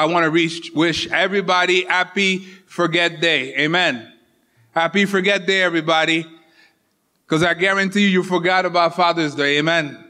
I 0.00 0.06
want 0.06 0.24
to 0.24 0.30
reach, 0.30 0.70
wish 0.74 1.06
everybody 1.08 1.84
happy 1.84 2.38
forget 2.64 3.20
day. 3.20 3.54
Amen. 3.56 4.10
Happy 4.70 5.04
forget 5.04 5.46
day, 5.46 5.60
everybody. 5.60 6.24
Because 7.26 7.42
I 7.42 7.52
guarantee 7.52 8.04
you, 8.04 8.08
you 8.08 8.22
forgot 8.22 8.64
about 8.64 8.96
Father's 8.96 9.34
Day. 9.34 9.58
Amen. 9.58 10.09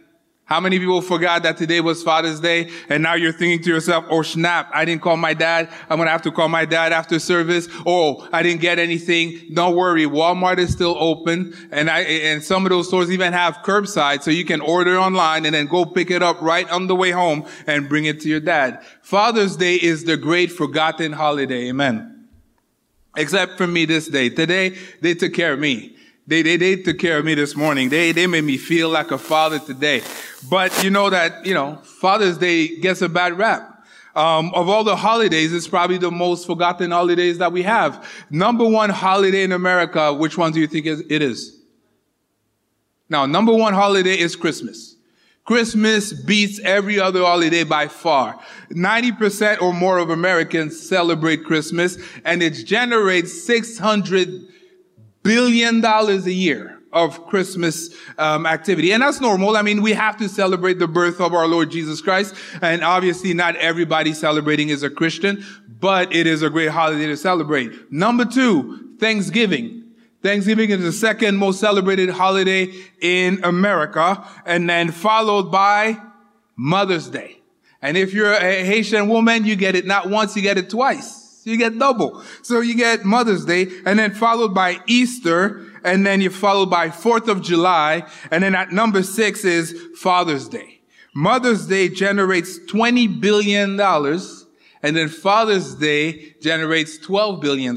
How 0.50 0.58
many 0.58 0.80
people 0.80 1.00
forgot 1.00 1.44
that 1.44 1.58
today 1.58 1.80
was 1.80 2.02
Father's 2.02 2.40
Day 2.40 2.72
and 2.88 3.04
now 3.04 3.14
you're 3.14 3.32
thinking 3.32 3.62
to 3.62 3.71
yourself, 3.71 4.04
oh 4.10 4.22
snap, 4.22 4.69
I 4.74 4.84
didn't 4.84 5.00
call 5.00 5.16
my 5.16 5.32
dad. 5.32 5.71
I'm 5.88 5.96
going 5.96 6.08
to 6.08 6.10
have 6.10 6.22
to 6.22 6.33
call 6.33 6.48
my 6.48 6.65
dad 6.65 6.92
after 6.92 7.21
service. 7.21 7.69
Oh, 7.87 8.28
I 8.33 8.42
didn't 8.42 8.60
get 8.60 8.80
anything. 8.80 9.54
Don't 9.54 9.76
worry. 9.76 10.06
Walmart 10.06 10.58
is 10.58 10.72
still 10.72 10.97
open 10.98 11.54
and 11.71 11.88
I, 11.88 12.01
and 12.01 12.42
some 12.42 12.66
of 12.66 12.71
those 12.71 12.88
stores 12.88 13.12
even 13.12 13.33
have 13.33 13.58
curbside 13.58 14.24
so 14.24 14.33
you 14.33 14.44
can 14.44 14.60
order 14.60 14.98
online 14.98 15.47
and 15.47 15.54
then 15.54 15.66
go 15.66 15.84
pick 15.84 16.10
it 16.10 16.20
up 16.20 16.42
right 16.42 16.69
on 16.69 16.88
the 16.88 16.96
way 16.96 17.12
home 17.12 17.46
and 17.69 17.88
bring 17.88 18.06
it 18.06 18.19
to 18.23 18.28
your 18.28 18.41
dad. 18.41 18.82
Father's 19.02 19.55
Day 19.55 19.77
is 19.77 20.02
the 20.02 20.16
great 20.16 20.51
forgotten 20.51 21.12
holiday. 21.12 21.69
Amen. 21.69 22.27
Except 23.17 23.56
for 23.56 23.69
me 23.69 23.84
this 23.84 24.09
day. 24.09 24.30
Today, 24.30 24.77
they 25.01 25.14
took 25.14 25.33
care 25.33 25.53
of 25.53 25.61
me. 25.61 25.97
They, 26.30 26.43
they, 26.43 26.57
they 26.57 26.77
took 26.77 27.01
care 27.01 27.19
of 27.19 27.25
me 27.25 27.34
this 27.34 27.57
morning. 27.57 27.89
They, 27.89 28.12
they 28.12 28.29
made 28.29 28.45
me 28.45 28.57
feel 28.57 28.89
like 28.89 29.11
a 29.11 29.19
father 29.19 29.59
today. 29.59 30.01
But 30.48 30.84
you 30.84 30.89
know 30.89 31.11
that, 31.11 31.45
you 31.45 31.55
know, 31.55 31.79
Father's 31.83 32.39
Day 32.39 32.77
gets 32.77 33.03
a 33.03 33.09
bad 33.09 33.37
rap. 33.37 33.84
Um, 34.15 34.55
of 34.55 34.69
all 34.69 34.84
the 34.84 34.95
holidays, 34.95 35.53
it's 35.53 35.66
probably 35.66 35.98
the 35.98 36.12
most 36.12 36.47
forgotten 36.47 36.93
holidays 36.93 37.39
that 37.39 37.51
we 37.51 37.65
have. 37.65 38.09
Number 38.30 38.65
one 38.65 38.91
holiday 38.91 39.43
in 39.43 39.51
America, 39.51 40.15
which 40.15 40.39
one 40.39 40.53
do 40.53 40.61
you 40.61 40.69
think 40.69 40.87
it 40.87 41.20
is? 41.20 41.59
Now, 43.09 43.27
number 43.27 43.53
one 43.53 43.75
holiday 43.75 44.17
is 44.17 44.37
Christmas. 44.37 44.95
Christmas 45.45 46.12
beats 46.12 46.61
every 46.61 47.01
other 47.01 47.23
holiday 47.23 47.65
by 47.65 47.89
far. 47.89 48.39
90% 48.70 49.61
or 49.61 49.73
more 49.73 49.98
of 49.98 50.11
Americans 50.11 50.81
celebrate 50.81 51.45
Christmas 51.45 51.98
and 52.25 52.41
it 52.41 52.53
generates 52.53 53.42
600 53.42 54.47
billion 55.23 55.81
dollars 55.81 56.27
a 56.27 56.33
year 56.33 56.81
of 56.93 57.27
Christmas 57.27 57.95
um, 58.19 58.47
activity. 58.47 58.93
And 58.93 59.03
that's 59.03 59.21
normal. 59.21 59.57
I 59.57 59.63
mean, 59.63 59.83
we 59.83 59.93
have 59.93 60.17
to 60.17 60.29
celebrate 60.29 60.79
the 60.79 60.89
birth 60.89 61.21
of 61.21 61.35
our 61.35 61.47
Lord 61.47 61.71
Jesus 61.71 62.01
Christ. 62.01 62.35
And 62.63 62.83
obviously 62.83 63.33
not 63.33 63.57
everybody 63.57 64.13
celebrating 64.13 64.71
is 64.71 64.83
a 64.83 64.91
Christian, 64.91 65.45
but 65.69 66.15
it 66.15 66.27
is 66.27 66.43
a 66.43 66.51
great 66.51 66.71
holiday 66.71 67.07
to 67.07 67.17
celebrate. 67.17 67.93
Number 67.93 68.25
two, 68.25 68.97
Thanksgiving. 68.98 69.85
Thanksgiving 70.23 70.71
is 70.71 70.83
the 70.83 70.93
second 70.93 71.37
most 71.37 71.61
celebrated 71.61 72.11
holiday 72.11 72.69
in 73.01 73.43
America. 73.45 74.27
And 74.45 74.69
then 74.69 74.91
followed 74.91 75.51
by 75.51 75.97
Mother's 76.57 77.09
Day. 77.09 77.41
And 77.81 77.97
if 77.97 78.13
you're 78.13 78.33
a 78.33 78.65
Haitian 78.65 79.09
woman, 79.09 79.45
you 79.45 79.57
get 79.57 79.75
it 79.75 79.87
not 79.87 80.11
once, 80.11 80.37
you 80.37 80.43
get 80.43 80.59
it 80.59 80.69
twice. 80.69 81.30
You 81.51 81.59
get 81.59 81.79
double. 81.79 82.23
So 82.43 82.61
you 82.61 82.75
get 82.75 83.05
Mother's 83.05 83.45
Day 83.45 83.67
and 83.84 83.98
then 83.98 84.15
followed 84.15 84.55
by 84.55 84.81
Easter 84.87 85.67
and 85.84 86.07
then 86.07 86.20
you're 86.20 86.31
followed 86.31 86.70
by 86.70 86.89
4th 86.89 87.29
of 87.29 87.42
July. 87.42 88.07
And 88.31 88.42
then 88.42 88.55
at 88.55 88.73
number 88.73 89.03
six 89.03 89.45
is 89.45 89.75
Father's 89.97 90.48
Day. 90.48 90.81
Mother's 91.15 91.67
Day 91.67 91.89
generates 91.89 92.59
$20 92.61 93.20
billion. 93.20 93.81
And 94.83 94.97
then 94.97 95.09
Father's 95.09 95.75
Day 95.75 96.34
generates 96.41 96.98
$12 96.98 97.41
billion, 97.41 97.77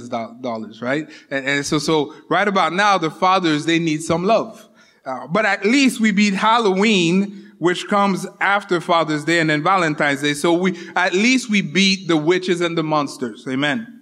right? 0.81 1.09
And, 1.29 1.47
and, 1.47 1.65
so, 1.65 1.79
so 1.79 2.13
right 2.29 2.47
about 2.47 2.73
now, 2.73 2.97
the 2.97 3.11
fathers, 3.11 3.65
they 3.65 3.79
need 3.79 4.01
some 4.03 4.23
love. 4.23 4.69
Uh, 5.05 5.27
but 5.27 5.45
at 5.45 5.65
least 5.65 5.99
we 5.99 6.11
beat 6.11 6.33
Halloween 6.33 7.42
which 7.63 7.87
comes 7.87 8.27
after 8.41 8.81
Father's 8.81 9.23
Day 9.23 9.39
and 9.39 9.49
then 9.49 9.63
Valentine's 9.63 10.21
Day. 10.21 10.33
So 10.33 10.51
we, 10.51 10.77
at 10.97 11.13
least 11.13 11.49
we 11.49 11.61
beat 11.61 12.09
the 12.09 12.17
witches 12.17 12.59
and 12.59 12.77
the 12.77 12.83
monsters. 12.83 13.47
Amen. 13.47 14.01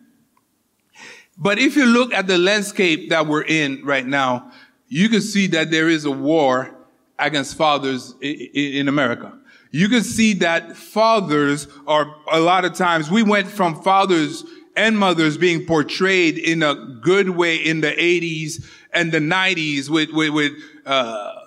But 1.38 1.60
if 1.60 1.76
you 1.76 1.86
look 1.86 2.12
at 2.12 2.26
the 2.26 2.40
landscape 2.40 3.12
that 3.12 3.28
we're 3.28 3.44
in 3.44 3.86
right 3.86 4.08
now, 4.08 4.52
you 4.88 5.10
can 5.10 5.22
see 5.22 5.46
that 5.46 5.70
there 5.70 5.90
is 5.90 6.06
a 6.06 6.12
war 6.12 6.76
against 7.20 7.56
fathers 7.56 8.16
in 8.20 8.88
America. 8.88 9.38
You 9.70 9.90
can 9.90 10.02
see 10.02 10.34
that 10.40 10.76
fathers 10.76 11.68
are 11.86 12.16
a 12.32 12.40
lot 12.40 12.66
of 12.66 12.74
times, 12.74 13.12
we 13.12 13.22
went 13.22 13.48
from 13.48 13.80
fathers 13.84 14.44
and 14.76 14.98
mothers 14.98 15.38
being 15.38 15.68
portrayed 15.68 16.40
in 16.40 16.64
a 16.64 16.74
good 17.04 17.30
way 17.30 17.58
in 17.58 17.82
the 17.82 17.92
80s 17.92 18.66
and 18.92 19.12
the 19.12 19.20
90s 19.20 19.88
with, 19.88 20.10
with, 20.10 20.32
with, 20.32 20.54
uh, 20.88 21.41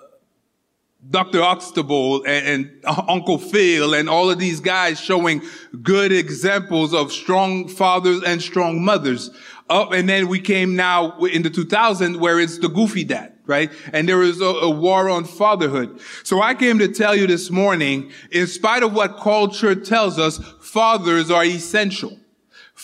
Dr. 1.09 1.41
Huxtable 1.41 2.23
and, 2.23 2.47
and, 2.47 2.85
Uncle 3.07 3.37
Phil 3.37 3.93
and 3.93 4.09
all 4.09 4.29
of 4.29 4.39
these 4.39 4.59
guys 4.59 4.99
showing 4.99 5.41
good 5.81 6.11
examples 6.11 6.93
of 6.93 7.11
strong 7.11 7.67
fathers 7.67 8.23
and 8.23 8.41
strong 8.41 8.83
mothers. 8.83 9.29
Up, 9.69 9.93
and 9.93 10.07
then 10.07 10.27
we 10.27 10.39
came 10.39 10.75
now 10.75 11.17
in 11.19 11.41
the 11.41 11.49
2000s 11.49 12.17
where 12.17 12.39
it's 12.39 12.59
the 12.59 12.69
goofy 12.69 13.03
dad, 13.03 13.33
right? 13.45 13.71
And 13.93 14.07
there 14.07 14.21
is 14.21 14.39
a, 14.39 14.45
a 14.45 14.69
war 14.69 15.09
on 15.09 15.25
fatherhood. 15.25 15.99
So 16.23 16.41
I 16.41 16.53
came 16.53 16.77
to 16.79 16.87
tell 16.87 17.15
you 17.15 17.25
this 17.25 17.49
morning, 17.49 18.11
in 18.31 18.45
spite 18.45 18.83
of 18.83 18.93
what 18.93 19.17
culture 19.17 19.73
tells 19.73 20.19
us, 20.19 20.37
fathers 20.61 21.31
are 21.31 21.43
essential. 21.43 22.19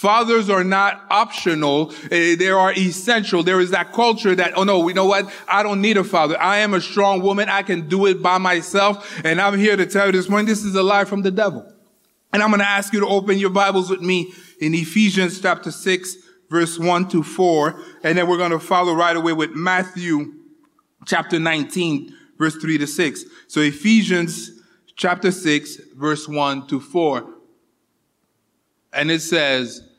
Fathers 0.02 0.50
are 0.50 0.64
not 0.64 1.06
optional. 1.12 1.94
Eh, 2.10 2.34
they 2.36 2.50
are 2.50 2.74
essential. 2.74 3.44
There 3.44 3.60
is 3.60 3.70
that 3.70 3.94
culture 3.94 4.34
that, 4.34 4.58
oh 4.58 4.64
no, 4.64 4.88
you 4.88 4.96
know 4.96 5.06
what? 5.06 5.32
I 5.48 5.62
don't 5.62 5.80
need 5.80 5.96
a 5.96 6.04
father. 6.04 6.42
I 6.42 6.58
am 6.58 6.74
a 6.74 6.82
strong 6.82 7.22
woman. 7.22 7.50
I 7.50 7.62
can 7.62 7.88
do 7.88 8.08
it 8.08 8.20
by 8.20 8.40
myself. 8.40 9.22
And 9.24 9.40
I'm 9.40 9.60
here 9.60 9.76
to 9.76 9.86
tell 9.86 10.08
you 10.08 10.12
this 10.14 10.28
morning, 10.28 10.48
this 10.48 10.64
is 10.64 10.74
a 10.74 10.82
lie 10.82 11.06
from 11.06 11.22
the 11.22 11.30
devil. 11.30 11.72
And 12.34 12.42
I'm 12.42 12.50
going 12.50 12.62
to 12.62 12.68
ask 12.68 12.92
you 12.94 13.02
to 13.02 13.06
open 13.06 13.38
your 13.38 13.52
Bibles 13.52 13.92
with 13.92 14.02
me 14.02 14.34
in 14.60 14.74
Ephesians 14.74 15.40
chapter 15.40 15.70
6, 15.70 16.16
verse 16.50 16.80
1 16.80 17.08
to 17.10 17.22
4. 17.22 17.80
And 18.02 18.18
then 18.18 18.28
we're 18.28 18.38
going 18.38 18.50
to 18.50 18.60
follow 18.60 18.96
right 18.96 19.16
away 19.16 19.34
with 19.34 19.52
Matthew 19.52 20.34
chapter 21.06 21.38
19, 21.38 22.12
verse 22.40 22.56
3 22.56 22.80
to 22.80 22.88
6. 22.88 23.24
So 23.48 23.62
Ephesians 23.62 24.50
chapter 24.96 25.30
6, 25.30 25.76
verse 25.96 26.28
1 26.28 26.66
to 26.70 26.80
4. 26.80 27.36
And 28.94 29.12
it 29.12 29.22
says, 29.22 29.90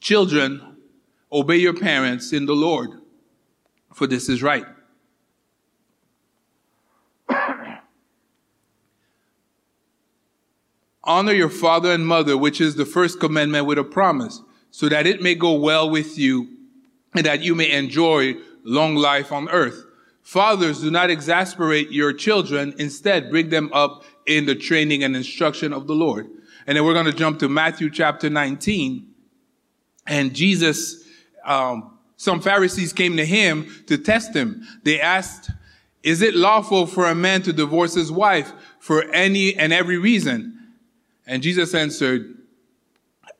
Children, 0.00 0.76
obey 1.30 1.58
your 1.58 1.74
parents 1.74 2.32
in 2.32 2.46
the 2.46 2.54
Lord, 2.54 2.90
for 3.92 4.06
this 4.06 4.28
is 4.28 4.42
right. 4.42 4.64
Honor 11.04 11.32
your 11.32 11.50
father 11.50 11.92
and 11.92 12.06
mother, 12.06 12.36
which 12.36 12.60
is 12.60 12.76
the 12.76 12.86
first 12.86 13.20
commandment 13.20 13.66
with 13.66 13.78
a 13.78 13.84
promise, 13.84 14.42
so 14.70 14.88
that 14.88 15.06
it 15.06 15.20
may 15.20 15.34
go 15.34 15.52
well 15.52 15.90
with 15.90 16.18
you 16.18 16.48
and 17.14 17.26
that 17.26 17.42
you 17.42 17.54
may 17.54 17.70
enjoy 17.70 18.34
long 18.64 18.94
life 18.94 19.32
on 19.32 19.48
earth. 19.50 19.84
Fathers, 20.22 20.80
do 20.80 20.90
not 20.90 21.10
exasperate 21.10 21.90
your 21.90 22.12
children. 22.12 22.74
Instead, 22.78 23.30
bring 23.30 23.48
them 23.48 23.70
up 23.72 24.04
in 24.26 24.46
the 24.46 24.54
training 24.54 25.02
and 25.02 25.16
instruction 25.16 25.72
of 25.72 25.86
the 25.86 25.94
Lord. 25.94 26.28
And 26.66 26.76
then 26.76 26.84
we're 26.84 26.94
going 26.94 27.06
to 27.06 27.12
jump 27.12 27.40
to 27.40 27.48
Matthew 27.48 27.90
chapter 27.90 28.30
19. 28.30 29.09
And 30.10 30.34
Jesus, 30.34 31.04
um, 31.44 31.98
some 32.16 32.42
Pharisees 32.42 32.92
came 32.92 33.16
to 33.16 33.24
him 33.24 33.68
to 33.86 33.96
test 33.96 34.34
him. 34.34 34.66
They 34.82 35.00
asked, 35.00 35.50
is 36.02 36.20
it 36.20 36.34
lawful 36.34 36.86
for 36.86 37.06
a 37.06 37.14
man 37.14 37.42
to 37.42 37.52
divorce 37.52 37.94
his 37.94 38.10
wife 38.10 38.52
for 38.80 39.04
any 39.12 39.54
and 39.54 39.72
every 39.72 39.98
reason? 39.98 40.58
And 41.28 41.44
Jesus 41.44 41.74
answered, 41.74 42.36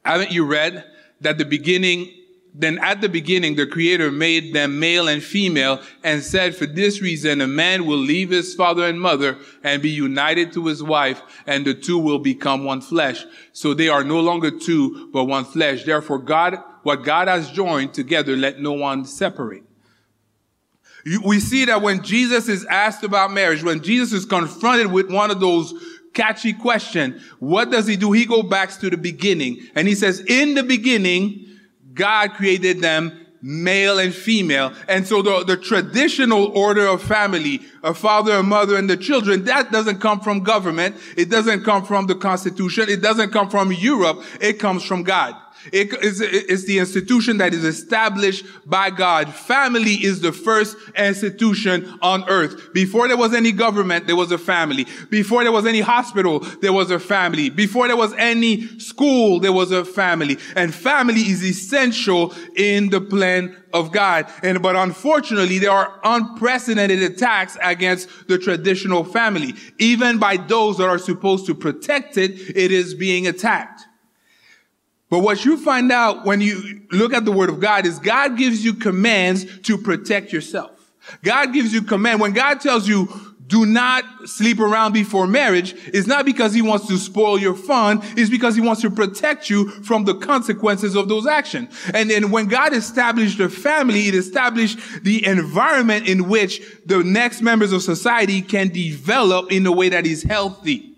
haven't 0.05 0.31
you 0.31 0.47
read 0.47 0.85
that 1.21 1.39
the 1.39 1.45
beginning 1.45 2.15
then 2.53 2.79
at 2.79 3.01
the 3.01 3.09
beginning, 3.09 3.55
the 3.55 3.67
creator 3.67 4.11
made 4.11 4.53
them 4.53 4.81
male 4.81 5.09
and 5.09 5.23
female 5.23 5.81
and 6.03 6.23
said, 6.23 6.57
for 6.57 6.67
this 6.67 7.01
reason, 7.01 7.41
a 7.41 7.47
man 7.47 7.87
will 7.87 7.99
leave 7.99 8.31
his 8.31 8.55
father 8.55 8.85
and 8.85 9.01
mother 9.01 9.39
and 9.63 9.83
be 9.83 9.91
united 9.91 10.53
to 10.55 10.67
his 10.67 10.83
wife 10.83 11.23
and 11.47 11.65
the 11.65 11.75
two 11.75 11.99
will 11.99 12.19
become 12.19 12.65
one 12.65 12.81
flesh. 12.81 13.25
So 13.53 13.73
they 13.73 13.89
are 13.89 14.03
no 14.03 14.21
longer 14.21 14.51
two, 14.51 15.11
but 15.13 15.25
one 15.25 15.45
flesh. 15.45 15.85
Therefore, 15.85 16.19
God, 16.19 16.59
what 16.83 17.05
God 17.05 17.29
has 17.29 17.51
joined 17.51 17.95
together, 17.95 18.37
let 18.37 18.61
no 18.61 18.73
one 18.73 19.05
separate. 19.05 19.63
We 21.25 21.41
see 21.41 21.65
that 21.67 21.81
when 21.81 22.03
Jesus 22.03 22.49
is 22.49 22.67
asked 22.67 23.05
about 23.05 23.33
marriage, 23.33 23.63
when 23.63 23.83
Jesus 23.83 24.13
is 24.13 24.25
confronted 24.25 24.89
with 24.89 25.11
one 25.11 25.31
of 25.31 25.41
those 25.41 25.73
catchy 26.13 26.53
question, 26.53 27.21
what 27.39 27.71
does 27.71 27.87
he 27.87 27.97
do? 27.97 28.13
He 28.13 28.27
go 28.27 28.43
back 28.43 28.71
to 28.81 28.91
the 28.91 28.99
beginning 28.99 29.61
and 29.75 29.87
he 29.87 29.95
says, 29.95 30.21
in 30.21 30.55
the 30.55 30.63
beginning, 30.63 31.47
God 31.95 32.35
created 32.35 32.81
them 32.81 33.27
male 33.43 33.99
and 33.99 34.15
female. 34.15 34.73
And 34.89 35.07
so 35.07 35.23
the, 35.23 35.45
the 35.45 35.57
traditional 35.57 36.47
order 36.57 36.87
of 36.87 37.03
family, 37.03 37.61
a 37.83 37.95
father, 37.95 38.33
a 38.33 38.43
mother, 38.43 38.77
and 38.77 38.89
the 38.89 38.97
children, 38.97 39.45
that 39.45 39.73
doesn't 39.73 40.01
come 40.01 40.21
from 40.21 40.41
government. 40.41 40.97
It 41.17 41.31
doesn't 41.31 41.65
come 41.65 41.85
from 41.85 42.07
the 42.07 42.15
constitution. 42.15 42.89
It 42.89 43.01
doesn't 43.01 43.31
come 43.31 43.49
from 43.49 43.73
Europe. 43.73 44.23
It 44.41 44.59
comes 44.59 44.85
from 44.85 45.05
God. 45.05 45.35
It 45.73 45.93
is, 46.03 46.23
it's 46.23 46.65
the 46.65 46.79
institution 46.79 47.37
that 47.39 47.53
is 47.53 47.65
established 47.65 48.47
by 48.65 48.89
God. 48.91 49.35
Family 49.35 49.93
is 49.93 50.21
the 50.21 50.33
first 50.33 50.75
institution 50.97 51.99
on 52.01 52.27
earth. 52.29 52.73
Before 52.73 53.09
there 53.09 53.17
was 53.17 53.35
any 53.35 53.53
government, 53.53 54.07
there 54.07 54.17
was 54.17 54.33
a 54.33 54.39
family. 54.39 54.87
Before 55.11 55.43
there 55.43 55.53
was 55.53 55.67
any 55.67 55.81
hospital, 55.81 56.41
there 56.63 56.73
was 56.73 56.91
a 56.91 56.99
family. 56.99 57.51
Before 57.51 57.89
there 57.89 57.97
was 57.97 58.15
any 58.15 58.79
school, 59.01 59.41
there 59.41 59.53
was 59.53 59.73
a 59.73 59.83
family. 59.83 60.37
And 60.55 60.75
family 60.75 61.23
is 61.23 61.43
essential 61.43 62.35
in 62.55 62.91
the 62.91 63.01
plan 63.01 63.57
of 63.73 63.93
God. 63.93 64.31
And, 64.43 64.61
but 64.61 64.77
unfortunately, 64.77 65.59
there 65.59 65.71
are 65.71 65.99
unprecedented 66.05 67.03
attacks 67.03 67.57
against 67.63 68.29
the 68.29 68.37
traditional 68.37 69.05
family. 69.05 69.55
Even 69.79 70.19
by 70.19 70.37
those 70.37 70.77
that 70.79 70.89
are 70.89 70.99
supposed 70.99 71.47
to 71.47 71.55
protect 71.55 72.19
it, 72.19 72.33
it 72.55 72.71
is 72.71 72.95
being 72.95 73.27
attacked. 73.27 73.87
But 75.09 75.21
what 75.21 75.47
you 75.47 75.57
find 75.57 75.91
out 75.91 76.27
when 76.27 76.43
you 76.43 76.83
look 76.93 77.15
at 77.15 77.25
the 77.25 77.33
word 77.33 77.49
of 77.49 77.59
God 77.59 77.87
is 77.87 77.99
God 77.99 78.37
gives 78.37 78.63
you 78.63 78.75
commands 78.75 79.61
to 79.63 79.79
protect 79.79 80.31
yourself. 80.31 80.93
God 81.23 81.55
gives 81.55 81.73
you 81.73 81.83
command. 81.83 82.21
When 82.21 82.33
God 82.33 82.61
tells 82.61 82.87
you, 82.87 83.09
do 83.51 83.67
not 83.67 84.05
sleep 84.27 84.61
around 84.61 84.93
before 84.93 85.27
marriage, 85.27 85.75
it's 85.87 86.07
not 86.07 86.25
because 86.25 86.55
he 86.55 86.63
wants 86.63 86.87
to 86.87 86.97
spoil 86.97 87.39
your 87.39 87.55
fun. 87.55 88.01
It's 88.17 88.31
because 88.31 88.55
he 88.55 88.61
wants 88.61 88.81
to 88.83 88.91
protect 88.91 89.51
you 89.51 89.69
from 89.83 90.05
the 90.05 90.15
consequences 90.15 90.95
of 90.95 91.09
those 91.09 91.27
actions. 91.27 91.77
And 91.93 92.09
then 92.09 92.31
when 92.31 92.47
God 92.47 92.73
established 92.73 93.41
a 93.41 93.49
family, 93.49 94.07
it 94.07 94.15
established 94.15 94.79
the 95.03 95.27
environment 95.27 96.09
in 96.09 96.29
which 96.29 96.63
the 96.87 97.03
next 97.03 97.43
members 97.43 97.73
of 97.73 97.83
society 97.83 98.41
can 98.41 98.69
develop 98.69 99.51
in 99.51 99.67
a 99.67 99.73
way 99.73 99.89
that 99.89 100.07
is 100.07 100.23
healthy. 100.23 100.93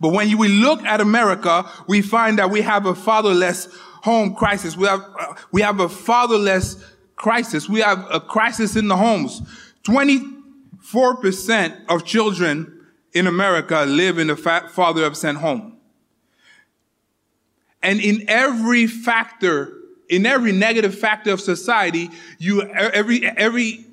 But 0.00 0.10
when 0.10 0.38
we 0.38 0.46
look 0.46 0.84
at 0.84 1.00
America, 1.00 1.68
we 1.88 2.00
find 2.00 2.38
that 2.38 2.50
we 2.50 2.60
have 2.60 2.86
a 2.86 2.94
fatherless 2.94 3.66
home 4.02 4.36
crisis. 4.36 4.76
We 4.76 4.86
have, 4.86 5.00
uh, 5.18 5.34
we 5.50 5.62
have 5.62 5.80
a 5.80 5.88
fatherless 5.88 6.76
crisis. 7.16 7.68
We 7.68 7.80
have 7.80 8.06
a 8.08 8.20
crisis 8.20 8.76
in 8.76 8.86
the 8.86 8.96
homes. 8.96 9.42
24% 9.88 11.80
of 11.88 12.04
children 12.04 12.86
in 13.14 13.26
America 13.26 13.86
live 13.88 14.18
in 14.18 14.28
a 14.28 14.36
father 14.36 15.06
absent 15.06 15.38
home. 15.38 15.78
And 17.82 17.98
in 17.98 18.28
every 18.28 18.86
factor, 18.86 19.72
in 20.10 20.26
every 20.26 20.52
negative 20.52 20.98
factor 20.98 21.32
of 21.32 21.40
society, 21.40 22.10
you, 22.38 22.62
every, 22.62 23.24
every 23.24 23.86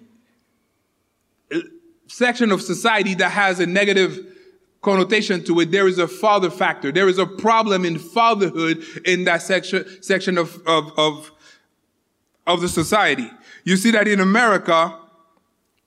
uh, 1.54 1.60
section 2.08 2.52
of 2.52 2.62
society 2.62 3.14
that 3.16 3.30
has 3.32 3.62
a 3.62 3.66
negative 3.66 4.20
connotation 4.82 5.46
to 5.46 5.62
it, 5.62 5.72
there 5.72 5.88
is 5.88 5.98
a 5.98 6.10
father 6.10 6.50
factor. 6.50 6.92
There 6.92 7.08
is 7.08 7.20
a 7.20 7.26
problem 7.26 7.86
in 7.86 8.00
fatherhood 8.00 8.84
in 9.06 9.24
that 9.24 9.42
section, 9.44 9.86
section 10.04 10.38
of, 10.38 10.62
of, 10.68 10.92
of, 10.98 11.32
of 12.46 12.60
the 12.60 12.68
society. 12.68 13.32
You 13.64 13.78
see 13.78 13.92
that 13.92 14.10
in 14.10 14.20
America, 14.20 15.00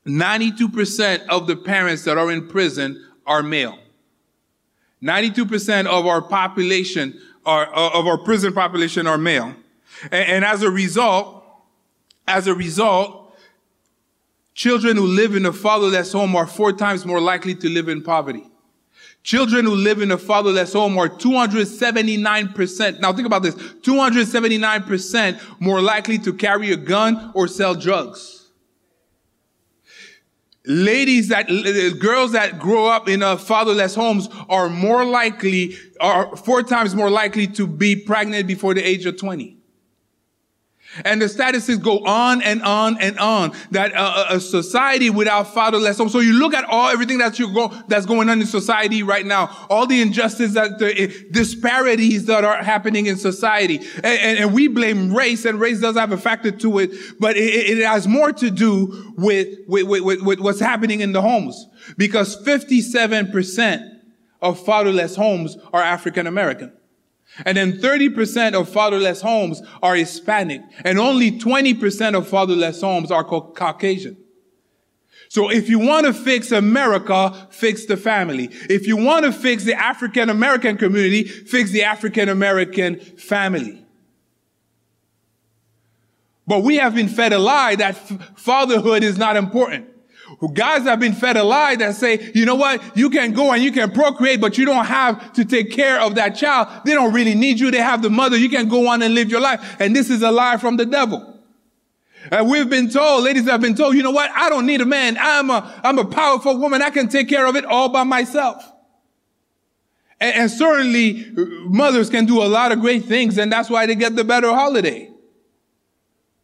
92% 0.08 1.26
of 1.28 1.46
the 1.46 1.54
parents 1.54 2.04
that 2.04 2.16
are 2.16 2.32
in 2.32 2.48
prison 2.48 3.06
are 3.26 3.42
male. 3.42 3.78
92% 5.02 5.86
of 5.86 6.06
our 6.06 6.22
population 6.22 7.20
are, 7.44 7.66
uh, 7.74 7.90
of 7.90 8.06
our 8.06 8.18
prison 8.18 8.52
population 8.52 9.06
are 9.06 9.18
male. 9.18 9.54
And, 10.04 10.28
and 10.28 10.44
as 10.44 10.62
a 10.62 10.70
result, 10.70 11.44
as 12.26 12.46
a 12.46 12.54
result, 12.54 13.36
children 14.54 14.96
who 14.96 15.06
live 15.06 15.36
in 15.36 15.46
a 15.46 15.52
fatherless 15.52 16.12
home 16.12 16.34
are 16.34 16.46
four 16.46 16.72
times 16.72 17.04
more 17.04 17.20
likely 17.20 17.54
to 17.56 17.68
live 17.68 17.88
in 17.88 18.02
poverty. 18.02 18.44
Children 19.22 19.66
who 19.66 19.74
live 19.74 20.00
in 20.00 20.10
a 20.10 20.18
fatherless 20.18 20.72
home 20.72 20.96
are 20.96 21.08
279%. 21.08 23.00
Now 23.00 23.12
think 23.12 23.26
about 23.26 23.42
this. 23.42 23.54
279% 23.54 25.60
more 25.60 25.82
likely 25.82 26.18
to 26.18 26.32
carry 26.32 26.72
a 26.72 26.76
gun 26.76 27.30
or 27.34 27.46
sell 27.46 27.74
drugs. 27.74 28.37
Ladies 30.70 31.28
that, 31.28 31.48
girls 31.98 32.32
that 32.32 32.58
grow 32.58 32.86
up 32.86 33.08
in 33.08 33.22
a 33.22 33.38
fatherless 33.38 33.94
homes 33.94 34.28
are 34.50 34.68
more 34.68 35.02
likely, 35.02 35.74
are 35.98 36.36
four 36.36 36.62
times 36.62 36.94
more 36.94 37.08
likely 37.08 37.46
to 37.46 37.66
be 37.66 37.96
pregnant 37.96 38.46
before 38.46 38.74
the 38.74 38.82
age 38.86 39.06
of 39.06 39.16
20. 39.16 39.57
And 41.04 41.20
the 41.20 41.28
statistics 41.28 41.78
go 41.78 42.04
on 42.04 42.42
and 42.42 42.62
on 42.62 42.98
and 43.00 43.18
on 43.18 43.52
that 43.70 43.92
uh, 43.94 44.26
a 44.30 44.40
society 44.40 45.10
without 45.10 45.54
fatherless. 45.54 45.98
So 45.98 46.20
you 46.20 46.32
look 46.32 46.54
at 46.54 46.64
all 46.64 46.88
everything 46.88 47.18
that 47.18 47.38
you 47.38 47.52
go 47.52 47.68
that's 47.88 48.06
going 48.06 48.28
on 48.28 48.40
in 48.40 48.46
society 48.46 49.02
right 49.02 49.24
now, 49.24 49.66
all 49.68 49.86
the 49.86 50.00
injustice 50.00 50.54
that 50.54 50.78
the 50.78 51.04
uh, 51.04 51.12
disparities 51.30 52.24
that 52.26 52.44
are 52.44 52.62
happening 52.62 53.06
in 53.06 53.16
society, 53.16 53.76
and, 53.96 54.06
and, 54.06 54.38
and, 54.38 54.54
we 54.54 54.66
blame 54.66 55.14
race, 55.14 55.44
and 55.44 55.60
race 55.60 55.80
does 55.80 55.96
have 55.96 56.10
a 56.10 56.16
factor 56.16 56.50
to 56.50 56.78
it, 56.78 56.90
but 57.20 57.36
it, 57.36 57.78
it 57.78 57.84
has 57.84 58.08
more 58.08 58.32
to 58.32 58.50
do 58.50 59.12
with, 59.16 59.48
with, 59.66 59.86
with, 59.86 60.22
with 60.22 60.40
what's 60.40 60.60
happening 60.60 61.00
in 61.00 61.12
the 61.12 61.20
homes 61.20 61.66
because 61.96 62.34
57 62.44 63.30
percent 63.30 63.82
of 64.40 64.64
fatherless 64.64 65.16
homes 65.16 65.56
are 65.72 65.82
African 65.82 66.26
American. 66.26 66.72
And 67.44 67.56
then 67.56 67.74
30% 67.74 68.54
of 68.54 68.68
fatherless 68.68 69.20
homes 69.20 69.62
are 69.82 69.94
Hispanic 69.94 70.62
and 70.84 70.98
only 70.98 71.38
20% 71.38 72.16
of 72.16 72.26
fatherless 72.26 72.80
homes 72.80 73.10
are 73.10 73.24
Caucasian. 73.24 74.16
So 75.28 75.50
if 75.50 75.68
you 75.68 75.78
want 75.78 76.06
to 76.06 76.14
fix 76.14 76.52
America, 76.52 77.48
fix 77.50 77.84
the 77.84 77.96
family. 77.96 78.48
If 78.70 78.86
you 78.86 78.96
want 78.96 79.26
to 79.26 79.32
fix 79.32 79.64
the 79.64 79.74
African 79.74 80.30
American 80.30 80.78
community, 80.78 81.24
fix 81.24 81.70
the 81.70 81.82
African 81.82 82.28
American 82.28 82.98
family. 82.98 83.84
But 86.46 86.62
we 86.62 86.76
have 86.76 86.94
been 86.94 87.08
fed 87.08 87.34
a 87.34 87.38
lie 87.38 87.76
that 87.76 87.94
fatherhood 88.38 89.04
is 89.04 89.18
not 89.18 89.36
important 89.36 89.88
guys 90.52 90.82
have 90.82 91.00
been 91.00 91.12
fed 91.12 91.36
a 91.36 91.44
lie 91.44 91.76
that 91.76 91.94
say, 91.94 92.30
you 92.34 92.44
know 92.44 92.54
what, 92.54 92.96
you 92.96 93.10
can 93.10 93.32
go 93.32 93.52
and 93.52 93.62
you 93.62 93.72
can 93.72 93.90
procreate, 93.90 94.40
but 94.40 94.58
you 94.58 94.64
don't 94.64 94.84
have 94.84 95.32
to 95.34 95.44
take 95.44 95.70
care 95.70 96.00
of 96.00 96.16
that 96.16 96.30
child. 96.36 96.68
They 96.84 96.92
don't 96.92 97.12
really 97.12 97.34
need 97.34 97.58
you. 97.58 97.70
They 97.70 97.78
have 97.78 98.02
the 98.02 98.10
mother. 98.10 98.36
You 98.36 98.48
can 98.48 98.68
go 98.68 98.88
on 98.88 99.02
and 99.02 99.14
live 99.14 99.30
your 99.30 99.40
life. 99.40 99.76
And 99.80 99.96
this 99.96 100.10
is 100.10 100.22
a 100.22 100.30
lie 100.30 100.58
from 100.58 100.76
the 100.76 100.86
devil. 100.86 101.40
And 102.30 102.48
we've 102.48 102.68
been 102.68 102.90
told, 102.90 103.24
ladies 103.24 103.44
have 103.44 103.60
been 103.60 103.74
told, 103.74 103.94
you 103.94 104.02
know 104.02 104.10
what, 104.10 104.30
I 104.32 104.50
don't 104.50 104.66
need 104.66 104.80
a 104.80 104.86
man. 104.86 105.16
I'm 105.18 105.50
a, 105.50 105.80
I'm 105.82 105.98
a 105.98 106.04
powerful 106.04 106.58
woman. 106.58 106.82
I 106.82 106.90
can 106.90 107.08
take 107.08 107.28
care 107.28 107.46
of 107.46 107.56
it 107.56 107.64
all 107.64 107.88
by 107.88 108.04
myself. 108.04 108.62
And, 110.20 110.34
and 110.34 110.50
certainly 110.50 111.26
mothers 111.64 112.10
can 112.10 112.26
do 112.26 112.42
a 112.42 112.48
lot 112.48 112.72
of 112.72 112.80
great 112.80 113.04
things 113.04 113.38
and 113.38 113.50
that's 113.50 113.70
why 113.70 113.86
they 113.86 113.94
get 113.94 114.14
the 114.14 114.24
better 114.24 114.48
holiday. 114.48 115.10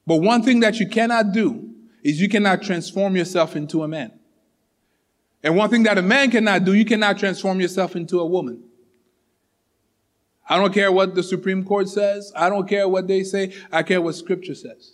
But 0.07 0.17
one 0.17 0.43
thing 0.43 0.61
that 0.61 0.81
you 0.81 0.89
cannot 0.89 1.33
do 1.33 1.74
is 2.05 2.21
you 2.21 2.29
cannot 2.29 2.63
transform 2.63 3.17
yourself 3.17 3.57
into 3.57 3.83
a 3.83 3.89
man. 3.89 4.13
And 5.43 5.57
one 5.57 5.71
thing 5.71 5.83
that 5.85 5.99
a 5.99 6.03
man 6.03 6.31
cannot 6.31 6.65
do, 6.65 6.75
you 6.75 6.85
cannot 6.85 7.19
transform 7.19 7.61
yourself 7.61 7.97
into 7.97 8.21
a 8.21 8.27
woman. 8.27 8.63
I 10.49 10.59
don't 10.59 10.73
care 10.73 10.93
what 10.93 11.15
the 11.15 11.23
Supreme 11.23 11.65
Court 11.65 11.89
says. 11.89 12.31
I 12.37 12.51
don't 12.51 12.69
care 12.69 12.87
what 12.87 13.09
they 13.09 13.25
say. 13.25 13.55
I 13.73 13.83
care 13.83 14.01
what 14.01 14.15
scripture 14.15 14.55
says. 14.55 14.93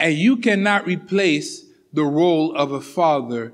And 0.00 0.14
you 0.14 0.36
cannot 0.36 0.86
replace 0.86 1.64
the 1.92 2.04
role 2.04 2.54
of 2.56 2.72
a 2.72 2.80
father 2.80 3.52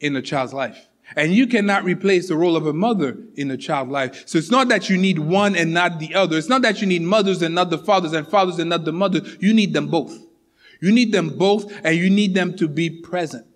in 0.00 0.16
a 0.16 0.22
child's 0.22 0.52
life. 0.52 0.88
And 1.14 1.32
you 1.32 1.46
cannot 1.46 1.84
replace 1.84 2.28
the 2.28 2.36
role 2.36 2.56
of 2.56 2.66
a 2.66 2.72
mother 2.72 3.16
in 3.36 3.50
a 3.50 3.56
child 3.56 3.90
life. 3.90 4.24
So 4.26 4.38
it's 4.38 4.50
not 4.50 4.68
that 4.68 4.90
you 4.90 4.96
need 4.96 5.20
one 5.20 5.54
and 5.54 5.72
not 5.72 6.00
the 6.00 6.14
other. 6.14 6.36
It's 6.36 6.48
not 6.48 6.62
that 6.62 6.80
you 6.80 6.86
need 6.86 7.02
mothers 7.02 7.42
and 7.42 7.54
not 7.54 7.70
the 7.70 7.78
fathers 7.78 8.12
and 8.12 8.26
fathers 8.26 8.58
and 8.58 8.68
not 8.70 8.84
the 8.84 8.92
mothers. 8.92 9.36
You 9.40 9.54
need 9.54 9.72
them 9.72 9.86
both. 9.86 10.18
You 10.80 10.90
need 10.90 11.12
them 11.12 11.30
both 11.30 11.72
and 11.84 11.96
you 11.96 12.10
need 12.10 12.34
them 12.34 12.56
to 12.56 12.66
be 12.66 12.90
present. 12.90 13.46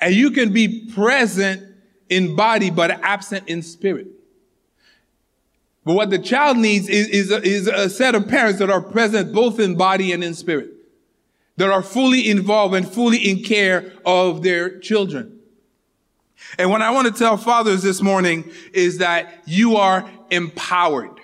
And 0.00 0.14
you 0.14 0.32
can 0.32 0.52
be 0.52 0.90
present 0.92 1.62
in 2.08 2.34
body 2.34 2.70
but 2.70 2.90
absent 2.90 3.48
in 3.48 3.62
spirit. 3.62 4.08
But 5.84 5.94
what 5.94 6.10
the 6.10 6.18
child 6.18 6.58
needs 6.58 6.88
is, 6.88 7.08
is, 7.08 7.30
a, 7.30 7.42
is 7.42 7.66
a 7.66 7.88
set 7.88 8.14
of 8.14 8.28
parents 8.28 8.58
that 8.58 8.70
are 8.70 8.82
present 8.82 9.32
both 9.32 9.58
in 9.58 9.76
body 9.76 10.12
and 10.12 10.22
in 10.22 10.34
spirit. 10.34 10.70
That 11.56 11.70
are 11.70 11.82
fully 11.82 12.28
involved 12.28 12.74
and 12.74 12.86
fully 12.88 13.18
in 13.18 13.44
care 13.44 13.92
of 14.04 14.42
their 14.42 14.78
children. 14.78 15.38
And 16.58 16.70
what 16.70 16.82
I 16.82 16.90
want 16.90 17.08
to 17.08 17.18
tell 17.18 17.36
fathers 17.36 17.82
this 17.82 18.02
morning 18.02 18.50
is 18.72 18.98
that 18.98 19.42
you 19.46 19.76
are 19.76 20.08
empowered. 20.30 21.18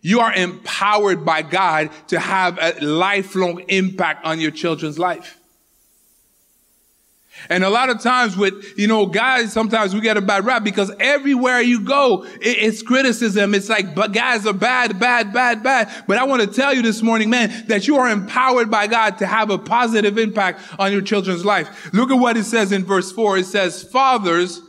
You 0.00 0.20
are 0.20 0.32
empowered 0.32 1.24
by 1.24 1.42
God 1.42 1.90
to 2.08 2.18
have 2.18 2.58
a 2.60 2.84
lifelong 2.84 3.60
impact 3.68 4.24
on 4.24 4.40
your 4.40 4.50
children's 4.50 4.98
life. 4.98 5.38
And 7.48 7.64
a 7.64 7.70
lot 7.70 7.90
of 7.90 8.00
times 8.00 8.36
with, 8.36 8.78
you 8.78 8.86
know, 8.86 9.06
guys, 9.06 9.52
sometimes 9.52 9.94
we 9.94 10.00
get 10.00 10.16
a 10.16 10.20
bad 10.20 10.44
rap 10.44 10.64
because 10.64 10.92
everywhere 11.00 11.60
you 11.60 11.80
go, 11.80 12.24
it's 12.40 12.82
criticism. 12.82 13.54
It's 13.54 13.68
like, 13.68 13.94
but 13.94 14.12
guys 14.12 14.46
are 14.46 14.52
bad, 14.52 14.98
bad, 14.98 15.32
bad, 15.32 15.62
bad. 15.62 16.04
But 16.06 16.18
I 16.18 16.24
want 16.24 16.42
to 16.42 16.48
tell 16.48 16.72
you 16.72 16.82
this 16.82 17.02
morning, 17.02 17.30
man, 17.30 17.66
that 17.68 17.86
you 17.86 17.96
are 17.96 18.08
empowered 18.08 18.70
by 18.70 18.86
God 18.86 19.18
to 19.18 19.26
have 19.26 19.50
a 19.50 19.58
positive 19.58 20.18
impact 20.18 20.60
on 20.78 20.92
your 20.92 21.02
children's 21.02 21.44
life. 21.44 21.92
Look 21.92 22.10
at 22.10 22.18
what 22.18 22.36
it 22.36 22.44
says 22.44 22.72
in 22.72 22.84
verse 22.84 23.10
four. 23.10 23.38
It 23.38 23.46
says, 23.46 23.82
fathers, 23.82 24.60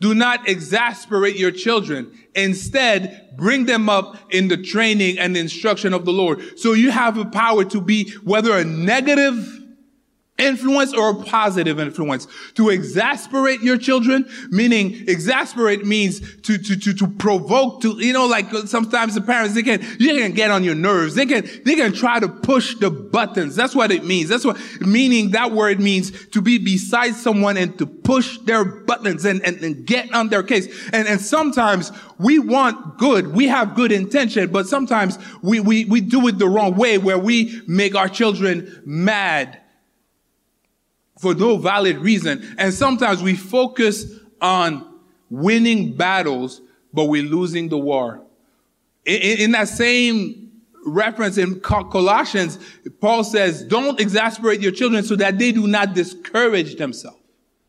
Do 0.00 0.14
not 0.14 0.48
exasperate 0.48 1.36
your 1.36 1.50
children. 1.50 2.18
Instead, 2.34 3.36
bring 3.36 3.66
them 3.66 3.88
up 3.88 4.16
in 4.30 4.48
the 4.48 4.56
training 4.56 5.18
and 5.18 5.36
instruction 5.36 5.92
of 5.92 6.04
the 6.04 6.12
Lord. 6.12 6.58
So 6.58 6.72
you 6.72 6.90
have 6.90 7.16
the 7.16 7.26
power 7.26 7.64
to 7.66 7.80
be 7.80 8.10
whether 8.24 8.56
a 8.56 8.64
negative 8.64 9.61
influence 10.38 10.94
or 10.94 11.10
a 11.10 11.14
positive 11.24 11.78
influence. 11.78 12.26
To 12.54 12.70
exasperate 12.70 13.60
your 13.60 13.76
children, 13.76 14.28
meaning 14.50 15.04
exasperate 15.08 15.84
means 15.84 16.20
to, 16.42 16.58
to, 16.58 16.76
to, 16.76 16.94
to 16.94 17.06
provoke, 17.06 17.82
to, 17.82 17.98
you 17.98 18.12
know, 18.12 18.26
like 18.26 18.50
sometimes 18.66 19.14
the 19.14 19.20
parents, 19.20 19.54
they 19.54 19.62
can, 19.62 19.80
you 19.98 20.18
can 20.18 20.32
get 20.32 20.50
on 20.50 20.64
your 20.64 20.74
nerves. 20.74 21.14
They 21.14 21.26
can, 21.26 21.48
they 21.64 21.74
can 21.74 21.92
try 21.92 22.18
to 22.18 22.28
push 22.28 22.74
the 22.76 22.90
buttons. 22.90 23.54
That's 23.54 23.74
what 23.74 23.92
it 23.92 24.04
means. 24.04 24.28
That's 24.30 24.44
what, 24.44 24.58
meaning 24.80 25.30
that 25.32 25.52
word 25.52 25.80
means 25.80 26.26
to 26.28 26.40
be 26.40 26.58
beside 26.58 27.14
someone 27.14 27.56
and 27.56 27.78
to 27.78 27.86
push 27.86 28.38
their 28.38 28.64
buttons 28.64 29.24
and, 29.24 29.44
and, 29.44 29.58
and 29.62 29.86
get 29.86 30.12
on 30.14 30.28
their 30.28 30.42
case. 30.42 30.66
And, 30.92 31.06
and 31.06 31.20
sometimes 31.20 31.92
we 32.18 32.38
want 32.38 32.98
good. 32.98 33.34
We 33.34 33.48
have 33.48 33.74
good 33.74 33.92
intention, 33.92 34.50
but 34.50 34.66
sometimes 34.66 35.18
we, 35.42 35.60
we, 35.60 35.84
we 35.84 36.00
do 36.00 36.26
it 36.28 36.38
the 36.38 36.48
wrong 36.48 36.74
way 36.74 36.98
where 36.98 37.18
we 37.18 37.62
make 37.66 37.94
our 37.94 38.08
children 38.08 38.82
mad 38.84 39.61
for 41.22 41.36
no 41.36 41.56
valid 41.56 41.98
reason. 41.98 42.54
And 42.58 42.74
sometimes 42.74 43.22
we 43.22 43.36
focus 43.36 44.06
on 44.40 44.84
winning 45.30 45.96
battles, 45.96 46.60
but 46.92 47.04
we're 47.04 47.22
losing 47.22 47.68
the 47.68 47.78
war. 47.78 48.20
In, 49.04 49.38
in, 49.38 49.50
that 49.52 49.68
same 49.68 50.50
reference 50.84 51.38
in 51.38 51.60
Colossians, 51.60 52.58
Paul 53.00 53.22
says, 53.22 53.62
don't 53.62 54.00
exasperate 54.00 54.60
your 54.60 54.72
children 54.72 55.04
so 55.04 55.14
that 55.14 55.38
they 55.38 55.52
do 55.52 55.68
not 55.68 55.94
discourage 55.94 56.74
themselves. 56.74 57.18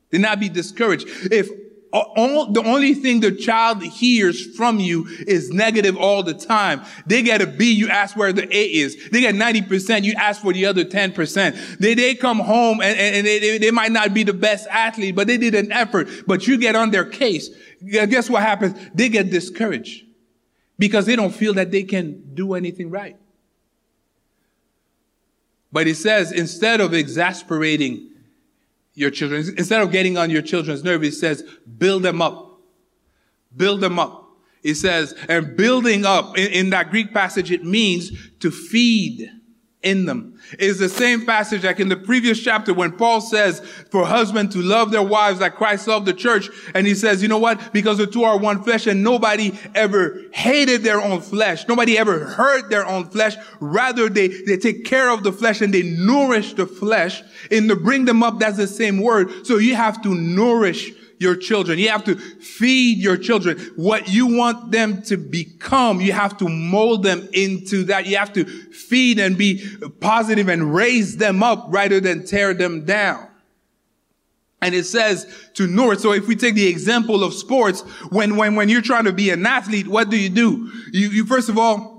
Do 0.09 0.17
not 0.17 0.39
be 0.39 0.49
discouraged. 0.49 1.05
If 1.31 1.47
all, 1.93 2.51
the 2.51 2.63
only 2.63 2.95
thing 2.95 3.19
the 3.19 3.31
child 3.31 3.83
hears 3.83 4.55
from 4.55 4.79
you 4.79 5.05
is 5.27 5.51
negative 5.51 5.95
all 5.95 6.23
the 6.23 6.33
time. 6.33 6.81
They 7.05 7.21
get 7.21 7.41
a 7.41 7.47
B, 7.47 7.71
you 7.71 7.87
ask 7.87 8.17
where 8.17 8.33
the 8.33 8.45
A 8.55 8.63
is. 8.65 9.09
They 9.11 9.21
get 9.21 9.35
90%, 9.35 10.03
you 10.03 10.13
ask 10.13 10.41
for 10.41 10.53
the 10.53 10.65
other 10.65 10.85
10%. 10.85 11.77
They, 11.77 11.93
they 11.93 12.15
come 12.15 12.39
home 12.39 12.81
and, 12.81 12.97
and 12.97 13.27
they, 13.27 13.59
they 13.59 13.71
might 13.71 13.91
not 13.91 14.13
be 14.13 14.23
the 14.23 14.33
best 14.33 14.67
athlete, 14.69 15.15
but 15.15 15.27
they 15.27 15.37
did 15.37 15.53
an 15.53 15.71
effort, 15.71 16.07
but 16.25 16.47
you 16.47 16.57
get 16.57 16.75
on 16.75 16.89
their 16.89 17.05
case. 17.05 17.49
Guess 17.85 18.29
what 18.29 18.41
happens? 18.41 18.75
They 18.95 19.09
get 19.09 19.29
discouraged 19.29 20.05
because 20.79 21.05
they 21.05 21.15
don't 21.15 21.33
feel 21.33 21.53
that 21.53 21.69
they 21.69 21.83
can 21.83 22.33
do 22.33 22.55
anything 22.55 22.89
right. 22.89 23.17
But 25.71 25.87
it 25.87 25.95
says 25.95 26.31
instead 26.31 26.81
of 26.81 26.93
exasperating 26.93 28.12
your 28.93 29.09
children. 29.09 29.45
Instead 29.57 29.81
of 29.81 29.91
getting 29.91 30.17
on 30.17 30.29
your 30.29 30.41
children's 30.41 30.83
nerve, 30.83 31.01
he 31.01 31.11
says, 31.11 31.43
build 31.77 32.03
them 32.03 32.21
up. 32.21 32.59
Build 33.55 33.81
them 33.81 33.99
up. 33.99 34.21
He 34.61 34.73
says, 34.73 35.13
and 35.27 35.57
building 35.57 36.05
up 36.05 36.37
in, 36.37 36.51
in 36.51 36.69
that 36.69 36.89
Greek 36.89 37.13
passage, 37.13 37.51
it 37.51 37.63
means 37.63 38.11
to 38.39 38.49
feed 38.49 39.29
in 39.83 40.05
them. 40.05 40.39
It's 40.57 40.79
the 40.79 40.89
same 40.89 41.25
passage 41.25 41.63
like 41.63 41.79
in 41.79 41.89
the 41.89 41.97
previous 41.97 42.39
chapter 42.39 42.73
when 42.73 42.93
Paul 42.93 43.21
says 43.21 43.59
for 43.91 44.05
husbands 44.05 44.55
to 44.55 44.61
love 44.61 44.91
their 44.91 45.03
wives 45.03 45.41
like 45.41 45.55
Christ 45.55 45.87
loved 45.87 46.05
the 46.05 46.13
church. 46.13 46.49
And 46.73 46.87
he 46.87 46.95
says, 46.95 47.21
you 47.21 47.27
know 47.27 47.37
what? 47.37 47.73
Because 47.73 47.97
the 47.97 48.07
two 48.07 48.23
are 48.23 48.37
one 48.37 48.63
flesh 48.63 48.87
and 48.87 49.03
nobody 49.03 49.51
ever 49.75 50.21
hated 50.31 50.83
their 50.83 51.01
own 51.01 51.21
flesh. 51.21 51.67
Nobody 51.67 51.97
ever 51.97 52.19
hurt 52.19 52.69
their 52.69 52.85
own 52.85 53.05
flesh. 53.09 53.35
Rather, 53.59 54.09
they, 54.09 54.27
they 54.27 54.57
take 54.57 54.85
care 54.85 55.09
of 55.09 55.23
the 55.23 55.31
flesh 55.31 55.61
and 55.61 55.73
they 55.73 55.83
nourish 55.83 56.53
the 56.53 56.65
flesh. 56.65 57.21
In 57.51 57.67
the 57.67 57.75
bring 57.75 58.05
them 58.05 58.23
up, 58.23 58.39
that's 58.39 58.57
the 58.57 58.67
same 58.67 59.01
word. 59.01 59.45
So 59.45 59.57
you 59.57 59.75
have 59.75 60.01
to 60.03 60.15
nourish 60.15 60.91
your 61.23 61.35
children. 61.35 61.79
You 61.79 61.89
have 61.89 62.03
to 62.03 62.15
feed 62.15 62.99
your 62.99 63.17
children. 63.17 63.57
What 63.75 64.09
you 64.09 64.27
want 64.27 64.69
them 64.69 65.01
to 65.03 65.17
become, 65.17 65.99
you 65.99 66.11
have 66.11 66.37
to 66.37 66.47
mold 66.47 67.01
them 67.01 67.27
into 67.33 67.85
that. 67.85 68.05
You 68.05 68.17
have 68.17 68.33
to 68.33 68.45
feed 68.45 69.17
and 69.17 69.35
be 69.35 69.65
positive 69.99 70.49
and 70.49 70.75
raise 70.75 71.17
them 71.17 71.41
up 71.41 71.65
rather 71.69 71.99
than 71.99 72.25
tear 72.25 72.53
them 72.53 72.85
down. 72.85 73.29
And 74.61 74.73
it 74.73 74.85
says 74.85 75.49
to 75.55 75.67
nourish. 75.67 75.99
So 75.99 76.13
if 76.13 76.27
we 76.27 76.35
take 76.35 76.55
the 76.55 76.67
example 76.67 77.23
of 77.23 77.33
sports, 77.33 77.81
when, 78.11 78.37
when, 78.37 78.55
when 78.55 78.69
you're 78.69 78.81
trying 78.81 79.05
to 79.05 79.11
be 79.11 79.29
an 79.29 79.45
athlete, 79.45 79.87
what 79.87 80.09
do 80.09 80.17
you 80.17 80.29
do? 80.29 80.71
You, 80.91 81.09
you 81.09 81.25
first 81.25 81.49
of 81.49 81.57
all, 81.57 81.92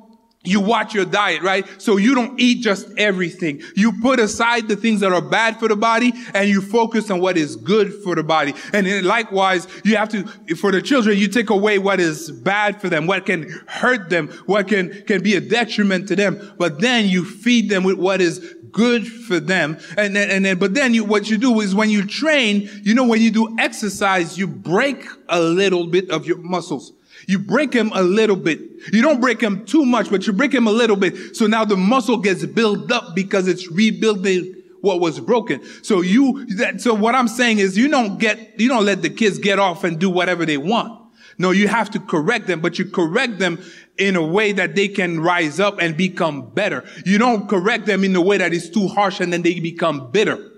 you 0.44 0.60
watch 0.60 0.94
your 0.94 1.06
diet, 1.06 1.42
right? 1.42 1.66
So 1.80 1.96
you 1.96 2.14
don't 2.14 2.38
eat 2.38 2.62
just 2.62 2.88
everything. 2.98 3.62
You 3.74 3.92
put 4.00 4.20
aside 4.20 4.68
the 4.68 4.76
things 4.76 5.00
that 5.00 5.12
are 5.12 5.22
bad 5.22 5.58
for 5.58 5.68
the 5.68 5.76
body 5.76 6.12
and 6.34 6.48
you 6.48 6.60
focus 6.60 7.10
on 7.10 7.20
what 7.20 7.36
is 7.36 7.56
good 7.56 7.92
for 8.02 8.14
the 8.14 8.22
body. 8.22 8.54
And 8.72 8.86
likewise, 9.04 9.66
you 9.84 9.96
have 9.96 10.10
to, 10.10 10.24
for 10.56 10.70
the 10.70 10.82
children, 10.82 11.16
you 11.16 11.28
take 11.28 11.50
away 11.50 11.78
what 11.78 11.98
is 11.98 12.30
bad 12.30 12.80
for 12.80 12.88
them, 12.88 13.06
what 13.06 13.26
can 13.26 13.48
hurt 13.66 14.10
them, 14.10 14.28
what 14.46 14.68
can, 14.68 15.02
can 15.04 15.22
be 15.22 15.34
a 15.34 15.40
detriment 15.40 16.08
to 16.08 16.16
them. 16.16 16.54
But 16.58 16.80
then 16.80 17.08
you 17.08 17.24
feed 17.24 17.70
them 17.70 17.82
with 17.82 17.96
what 17.96 18.20
is 18.20 18.54
good 18.70 19.06
for 19.06 19.40
them. 19.40 19.78
And 19.96 20.14
then, 20.14 20.30
and 20.30 20.44
then, 20.44 20.58
but 20.58 20.74
then 20.74 20.92
you, 20.92 21.04
what 21.04 21.30
you 21.30 21.38
do 21.38 21.60
is 21.60 21.74
when 21.74 21.88
you 21.88 22.06
train, 22.06 22.68
you 22.82 22.92
know, 22.92 23.06
when 23.06 23.22
you 23.22 23.30
do 23.30 23.56
exercise, 23.58 24.36
you 24.36 24.46
break 24.46 25.06
a 25.28 25.40
little 25.40 25.86
bit 25.86 26.10
of 26.10 26.26
your 26.26 26.38
muscles. 26.38 26.92
You 27.26 27.38
break 27.38 27.72
him 27.72 27.90
a 27.94 28.02
little 28.02 28.36
bit. 28.36 28.60
You 28.92 29.02
don't 29.02 29.20
break 29.20 29.40
him 29.40 29.64
too 29.64 29.84
much, 29.84 30.10
but 30.10 30.26
you 30.26 30.32
break 30.32 30.52
him 30.52 30.66
a 30.66 30.72
little 30.72 30.96
bit. 30.96 31.36
So 31.36 31.46
now 31.46 31.64
the 31.64 31.76
muscle 31.76 32.18
gets 32.18 32.44
built 32.44 32.90
up 32.92 33.14
because 33.14 33.48
it's 33.48 33.70
rebuilding 33.70 34.54
what 34.80 35.00
was 35.00 35.18
broken. 35.18 35.62
So 35.82 36.02
you, 36.02 36.44
that, 36.56 36.80
so 36.80 36.94
what 36.94 37.14
I'm 37.14 37.28
saying 37.28 37.58
is 37.58 37.76
you 37.76 37.88
don't 37.88 38.18
get, 38.18 38.60
you 38.60 38.68
don't 38.68 38.84
let 38.84 39.02
the 39.02 39.10
kids 39.10 39.38
get 39.38 39.58
off 39.58 39.82
and 39.82 39.98
do 39.98 40.10
whatever 40.10 40.44
they 40.44 40.58
want. 40.58 41.00
No, 41.38 41.50
you 41.50 41.66
have 41.66 41.90
to 41.90 41.98
correct 41.98 42.46
them, 42.46 42.60
but 42.60 42.78
you 42.78 42.84
correct 42.84 43.38
them 43.38 43.60
in 43.98 44.14
a 44.14 44.24
way 44.24 44.52
that 44.52 44.74
they 44.74 44.88
can 44.88 45.20
rise 45.20 45.58
up 45.58 45.80
and 45.80 45.96
become 45.96 46.50
better. 46.50 46.84
You 47.04 47.18
don't 47.18 47.48
correct 47.48 47.86
them 47.86 48.04
in 48.04 48.14
a 48.14 48.20
way 48.20 48.38
that 48.38 48.52
is 48.52 48.70
too 48.70 48.88
harsh 48.88 49.20
and 49.20 49.32
then 49.32 49.42
they 49.42 49.58
become 49.58 50.10
bitter. 50.10 50.50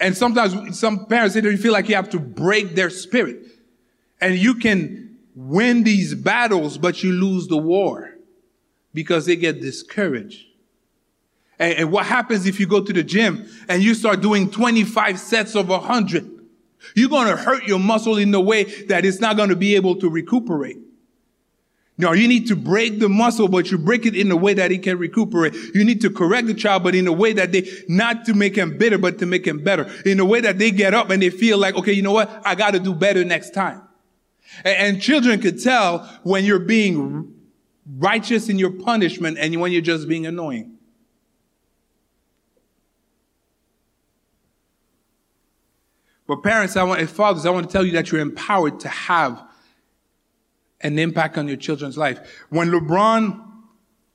And 0.00 0.16
sometimes 0.16 0.78
some 0.78 1.06
parents, 1.06 1.34
they 1.34 1.56
feel 1.56 1.72
like 1.72 1.88
you 1.88 1.94
have 1.94 2.08
to 2.10 2.18
break 2.18 2.74
their 2.74 2.90
spirit. 2.90 3.44
And 4.20 4.36
you 4.36 4.54
can 4.54 5.09
win 5.34 5.84
these 5.84 6.14
battles, 6.14 6.78
but 6.78 7.02
you 7.02 7.12
lose 7.12 7.48
the 7.48 7.56
war 7.56 8.14
because 8.92 9.26
they 9.26 9.36
get 9.36 9.60
discouraged. 9.60 10.46
And, 11.58 11.78
and, 11.78 11.92
what 11.92 12.06
happens 12.06 12.46
if 12.46 12.58
you 12.58 12.66
go 12.66 12.82
to 12.82 12.92
the 12.92 13.02
gym 13.02 13.46
and 13.68 13.82
you 13.82 13.94
start 13.94 14.20
doing 14.20 14.50
25 14.50 15.18
sets 15.18 15.54
of 15.54 15.68
100? 15.68 16.40
You're 16.94 17.10
going 17.10 17.28
to 17.28 17.36
hurt 17.36 17.64
your 17.64 17.78
muscle 17.78 18.16
in 18.16 18.34
a 18.34 18.40
way 18.40 18.64
that 18.86 19.04
it's 19.04 19.20
not 19.20 19.36
going 19.36 19.50
to 19.50 19.56
be 19.56 19.76
able 19.76 19.96
to 19.96 20.08
recuperate. 20.08 20.78
Now, 21.98 22.12
you 22.12 22.26
need 22.26 22.46
to 22.46 22.56
break 22.56 22.98
the 22.98 23.10
muscle, 23.10 23.46
but 23.46 23.70
you 23.70 23.76
break 23.76 24.06
it 24.06 24.16
in 24.16 24.30
a 24.30 24.36
way 24.36 24.54
that 24.54 24.72
it 24.72 24.82
can 24.82 24.96
recuperate. 24.96 25.54
You 25.74 25.84
need 25.84 26.00
to 26.00 26.08
correct 26.08 26.46
the 26.46 26.54
child, 26.54 26.82
but 26.82 26.94
in 26.94 27.06
a 27.06 27.12
way 27.12 27.34
that 27.34 27.52
they, 27.52 27.70
not 27.88 28.24
to 28.24 28.32
make 28.32 28.56
him 28.56 28.78
bitter, 28.78 28.96
but 28.96 29.18
to 29.18 29.26
make 29.26 29.46
him 29.46 29.62
better. 29.62 29.86
In 30.06 30.18
a 30.18 30.24
way 30.24 30.40
that 30.40 30.58
they 30.58 30.70
get 30.70 30.94
up 30.94 31.10
and 31.10 31.20
they 31.20 31.28
feel 31.28 31.58
like, 31.58 31.74
okay, 31.74 31.92
you 31.92 32.00
know 32.00 32.12
what? 32.12 32.30
I 32.46 32.54
got 32.54 32.70
to 32.70 32.80
do 32.80 32.94
better 32.94 33.22
next 33.22 33.50
time. 33.50 33.82
And 34.64 35.00
children 35.00 35.40
could 35.40 35.62
tell 35.62 36.00
when 36.22 36.44
you're 36.44 36.58
being 36.58 37.34
righteous 37.98 38.48
in 38.48 38.58
your 38.58 38.70
punishment 38.70 39.38
and 39.38 39.60
when 39.60 39.72
you're 39.72 39.80
just 39.80 40.08
being 40.08 40.26
annoying. 40.26 40.76
But 46.26 46.44
parents, 46.44 46.76
I 46.76 46.84
want, 46.84 47.00
and 47.00 47.10
fathers, 47.10 47.44
I 47.44 47.50
want 47.50 47.66
to 47.66 47.72
tell 47.72 47.84
you 47.84 47.92
that 47.92 48.12
you're 48.12 48.20
empowered 48.20 48.78
to 48.80 48.88
have 48.88 49.42
an 50.80 50.98
impact 50.98 51.36
on 51.36 51.48
your 51.48 51.56
children's 51.56 51.98
life. 51.98 52.20
When 52.50 52.70
LeBron, 52.70 53.44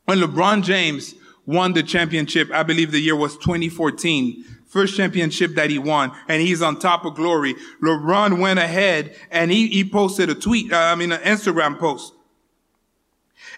when 0.06 0.20
LeBron 0.20 0.64
James 0.64 1.14
won 1.46 1.74
the 1.74 1.84
championship, 1.84 2.52
I 2.52 2.64
believe 2.64 2.92
the 2.92 3.00
year 3.00 3.16
was 3.16 3.38
2014, 3.38 4.44
first 4.66 4.98
championship 4.98 5.56
that 5.56 5.70
he 5.70 5.80
won, 5.80 6.12
and 6.28 6.42
he's 6.42 6.62
on 6.62 6.80
top 6.80 7.06
of 7.06 7.16
glory. 7.16 7.56
LeBron 7.82 8.40
went 8.40 8.60
ahead 8.60 9.16
and 9.32 9.52
he, 9.52 9.68
he 9.68 9.84
posted 9.84 10.30
a 10.30 10.36
tweet, 10.36 10.72
uh, 10.74 10.78
I 10.78 10.96
mean, 10.96 11.12
an 11.12 11.22
Instagram 11.22 11.80
post. 11.80 12.14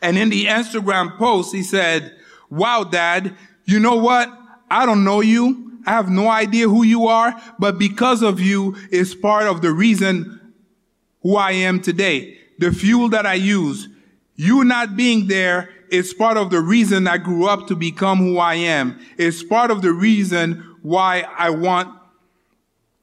And 0.01 0.17
in 0.17 0.29
the 0.29 0.46
Instagram 0.46 1.17
post, 1.17 1.53
he 1.53 1.63
said, 1.63 2.15
wow, 2.50 2.84
dad, 2.84 3.36
you 3.65 3.79
know 3.79 3.96
what? 3.96 4.32
I 4.70 4.86
don't 4.86 5.03
know 5.03 5.22
you. 5.22 5.79
I 5.86 5.91
have 5.91 6.10
no 6.10 6.27
idea 6.29 6.67
who 6.67 6.84
you 6.84 7.08
are, 7.08 7.41
but 7.58 7.79
because 7.79 8.22
of 8.22 8.41
you 8.41 8.75
is 8.91 9.15
part 9.15 9.48
of 9.48 9.62
the 9.62 9.72
reason 9.72 10.53
who 11.22 11.38
I 11.38 11.51
am 11.51 11.82
today. 11.82 12.38
The 12.60 12.72
fuel 12.72 13.10
that 13.10 13.25
I 13.25 13.36
use, 13.36 13.88
you 14.36 14.63
not 14.65 14.98
being 14.98 15.27
there 15.27 15.70
is 15.91 16.13
part 16.13 16.38
of 16.38 16.50
the 16.50 16.60
reason 16.60 17.08
I 17.08 17.17
grew 17.17 17.48
up 17.48 17.67
to 17.67 17.75
become 17.75 18.20
who 18.20 18.38
I 18.38 18.56
am. 18.56 19.00
It's 19.17 19.44
part 19.44 19.72
of 19.72 19.82
the 19.82 19.91
reason 19.91 20.75
why 20.82 21.25
I 21.38 21.50
want 21.50 21.94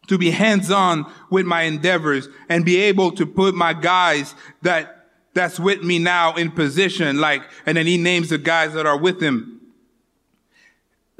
to 0.08 0.18
be 0.18 0.30
hands 0.30 0.70
on 0.70 1.10
with 1.30 1.46
my 1.46 1.62
endeavors 1.62 2.28
and 2.48 2.64
be 2.64 2.76
able 2.76 3.12
to 3.12 3.26
put 3.26 3.54
my 3.54 3.72
guys 3.72 4.34
that 4.62 5.06
that's 5.32 5.58
with 5.58 5.82
me 5.82 5.98
now 5.98 6.34
in 6.34 6.50
position 6.50 7.20
like 7.20 7.42
and 7.66 7.76
then 7.76 7.86
he 7.86 7.96
names 7.96 8.28
the 8.28 8.38
guys 8.38 8.74
that 8.74 8.84
are 8.86 8.98
with 8.98 9.20
him 9.20 9.60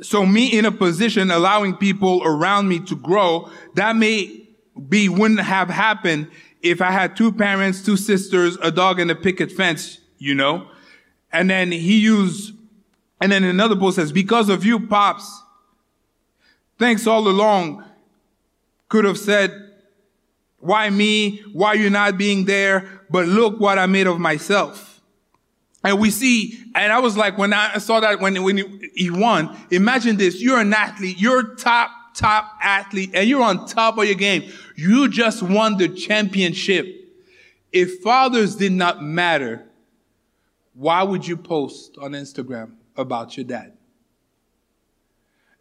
so 0.02 0.26
me 0.26 0.46
in 0.46 0.66
a 0.66 0.70
position 0.70 1.30
allowing 1.30 1.74
people 1.74 2.22
around 2.24 2.68
me 2.68 2.78
to 2.78 2.94
grow 2.94 3.50
that 3.74 3.96
may 3.96 4.46
be 4.88 5.08
wouldn't 5.08 5.40
have 5.40 5.70
happened 5.70 6.28
if 6.64 6.80
I 6.80 6.90
had 6.90 7.14
two 7.14 7.30
parents, 7.30 7.84
two 7.84 7.98
sisters, 7.98 8.56
a 8.62 8.70
dog 8.70 8.98
and 8.98 9.10
a 9.10 9.14
picket 9.14 9.52
fence, 9.52 9.98
you 10.18 10.34
know, 10.34 10.66
and 11.34 11.50
then 11.50 11.72
he 11.72 11.98
used, 11.98 12.54
and 13.20 13.30
then 13.30 13.44
another 13.44 13.76
post 13.76 13.96
says, 13.96 14.12
because 14.12 14.48
of 14.48 14.64
you, 14.64 14.86
pops, 14.86 15.42
thanks 16.78 17.06
all 17.06 17.26
along, 17.28 17.84
could 18.88 19.04
have 19.04 19.18
said, 19.18 19.72
why 20.60 20.88
me? 20.88 21.42
Why 21.52 21.74
you 21.74 21.90
not 21.90 22.16
being 22.16 22.46
there? 22.46 22.88
But 23.10 23.26
look 23.26 23.60
what 23.60 23.78
I 23.78 23.86
made 23.86 24.06
of 24.06 24.18
myself. 24.18 25.02
And 25.82 25.98
we 25.98 26.10
see, 26.10 26.58
and 26.74 26.90
I 26.90 27.00
was 27.00 27.16
like, 27.16 27.36
when 27.36 27.52
I 27.52 27.76
saw 27.76 28.00
that 28.00 28.20
when, 28.20 28.42
when 28.42 28.80
he 28.94 29.10
won, 29.10 29.54
imagine 29.70 30.16
this, 30.16 30.40
you're 30.40 30.60
an 30.60 30.72
athlete, 30.72 31.20
you're 31.20 31.56
top, 31.56 31.90
top 32.14 32.50
athlete, 32.62 33.10
and 33.12 33.28
you're 33.28 33.42
on 33.42 33.66
top 33.66 33.98
of 33.98 34.06
your 34.06 34.14
game. 34.14 34.50
You 34.76 35.08
just 35.08 35.42
won 35.42 35.76
the 35.76 35.88
championship. 35.88 36.86
If 37.72 38.00
fathers 38.00 38.56
did 38.56 38.72
not 38.72 39.02
matter, 39.02 39.66
why 40.74 41.02
would 41.02 41.26
you 41.26 41.36
post 41.36 41.96
on 42.00 42.12
Instagram 42.12 42.74
about 42.96 43.36
your 43.36 43.44
dad? 43.44 43.72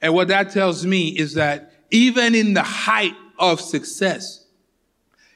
And 0.01 0.13
what 0.13 0.27
that 0.27 0.51
tells 0.51 0.85
me 0.85 1.09
is 1.09 1.35
that 1.35 1.71
even 1.91 2.35
in 2.35 2.53
the 2.53 2.63
height 2.63 3.15
of 3.39 3.61
success, 3.61 4.45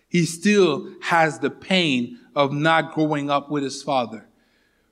he 0.10 0.26
still 0.26 0.90
has 1.02 1.40
the 1.40 1.50
pain 1.50 2.20
of 2.36 2.52
not 2.52 2.94
growing 2.94 3.30
up 3.30 3.50
with 3.50 3.64
his 3.64 3.82
father. 3.84 4.28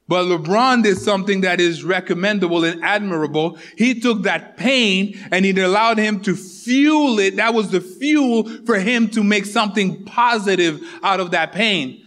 But 0.08 0.26
LeBron 0.26 0.84
did 0.84 1.00
something 1.00 1.42
that 1.42 1.60
is 1.60 1.84
recommendable 1.84 2.64
and 2.64 2.84
admirable. 2.84 3.58
He 3.76 4.00
took 4.00 4.24
that 4.24 4.56
pain 4.56 5.18
and 5.32 5.44
he 5.44 5.60
allowed 5.60 5.98
him 5.98 6.22
to 6.22 6.36
fuel 6.36 7.18
it. 7.18 7.38
That 7.38 7.56
was 7.56 7.72
the 7.72 7.82
fuel 7.82 8.48
for 8.66 8.78
him 8.78 9.10
to 9.10 9.24
make 9.24 9.46
something 9.46 10.06
positive 10.06 10.80
out 11.02 11.20
of 11.20 11.32
that 11.32 11.54
pain. 11.54 12.05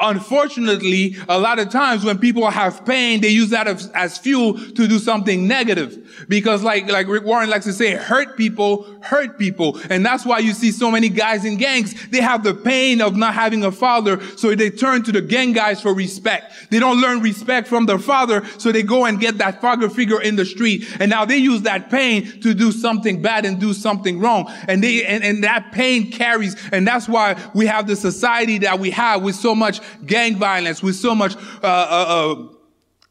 Unfortunately, 0.00 1.16
a 1.28 1.36
lot 1.36 1.58
of 1.58 1.70
times 1.70 2.04
when 2.04 2.18
people 2.18 2.48
have 2.48 2.86
pain, 2.86 3.20
they 3.20 3.30
use 3.30 3.50
that 3.50 3.66
as, 3.66 3.90
as, 3.90 4.16
fuel 4.16 4.54
to 4.54 4.86
do 4.86 4.96
something 4.96 5.48
negative. 5.48 6.24
Because 6.28 6.62
like, 6.62 6.88
like 6.88 7.08
Rick 7.08 7.24
Warren 7.24 7.50
likes 7.50 7.64
to 7.64 7.72
say, 7.72 7.96
hurt 7.96 8.36
people, 8.36 8.86
hurt 9.00 9.40
people. 9.40 9.80
And 9.90 10.06
that's 10.06 10.24
why 10.24 10.38
you 10.38 10.52
see 10.52 10.70
so 10.70 10.92
many 10.92 11.08
guys 11.08 11.44
in 11.44 11.56
gangs. 11.56 12.08
They 12.10 12.20
have 12.20 12.44
the 12.44 12.54
pain 12.54 13.00
of 13.00 13.16
not 13.16 13.34
having 13.34 13.64
a 13.64 13.72
father, 13.72 14.24
so 14.36 14.54
they 14.54 14.70
turn 14.70 15.02
to 15.02 15.10
the 15.10 15.20
gang 15.20 15.52
guys 15.52 15.80
for 15.80 15.92
respect. 15.92 16.52
They 16.70 16.78
don't 16.78 17.00
learn 17.00 17.20
respect 17.20 17.66
from 17.66 17.86
their 17.86 17.98
father, 17.98 18.44
so 18.58 18.70
they 18.70 18.84
go 18.84 19.04
and 19.04 19.18
get 19.18 19.38
that 19.38 19.60
father 19.60 19.90
figure 19.90 20.22
in 20.22 20.36
the 20.36 20.44
street. 20.44 20.86
And 21.00 21.10
now 21.10 21.24
they 21.24 21.38
use 21.38 21.62
that 21.62 21.90
pain 21.90 22.40
to 22.42 22.54
do 22.54 22.70
something 22.70 23.20
bad 23.20 23.44
and 23.44 23.58
do 23.58 23.72
something 23.72 24.20
wrong. 24.20 24.48
And 24.68 24.80
they, 24.80 25.04
and, 25.04 25.24
and 25.24 25.42
that 25.42 25.72
pain 25.72 26.12
carries. 26.12 26.54
And 26.70 26.86
that's 26.86 27.08
why 27.08 27.36
we 27.52 27.66
have 27.66 27.88
the 27.88 27.96
society 27.96 28.58
that 28.58 28.78
we 28.78 28.92
have 28.92 29.22
with 29.22 29.34
so 29.34 29.56
much 29.56 29.80
gang 30.06 30.36
violence, 30.36 30.82
with 30.82 30.96
so 30.96 31.14
much, 31.14 31.36
uh, 31.36 31.66
uh, 31.66 32.06
uh, 32.08 32.48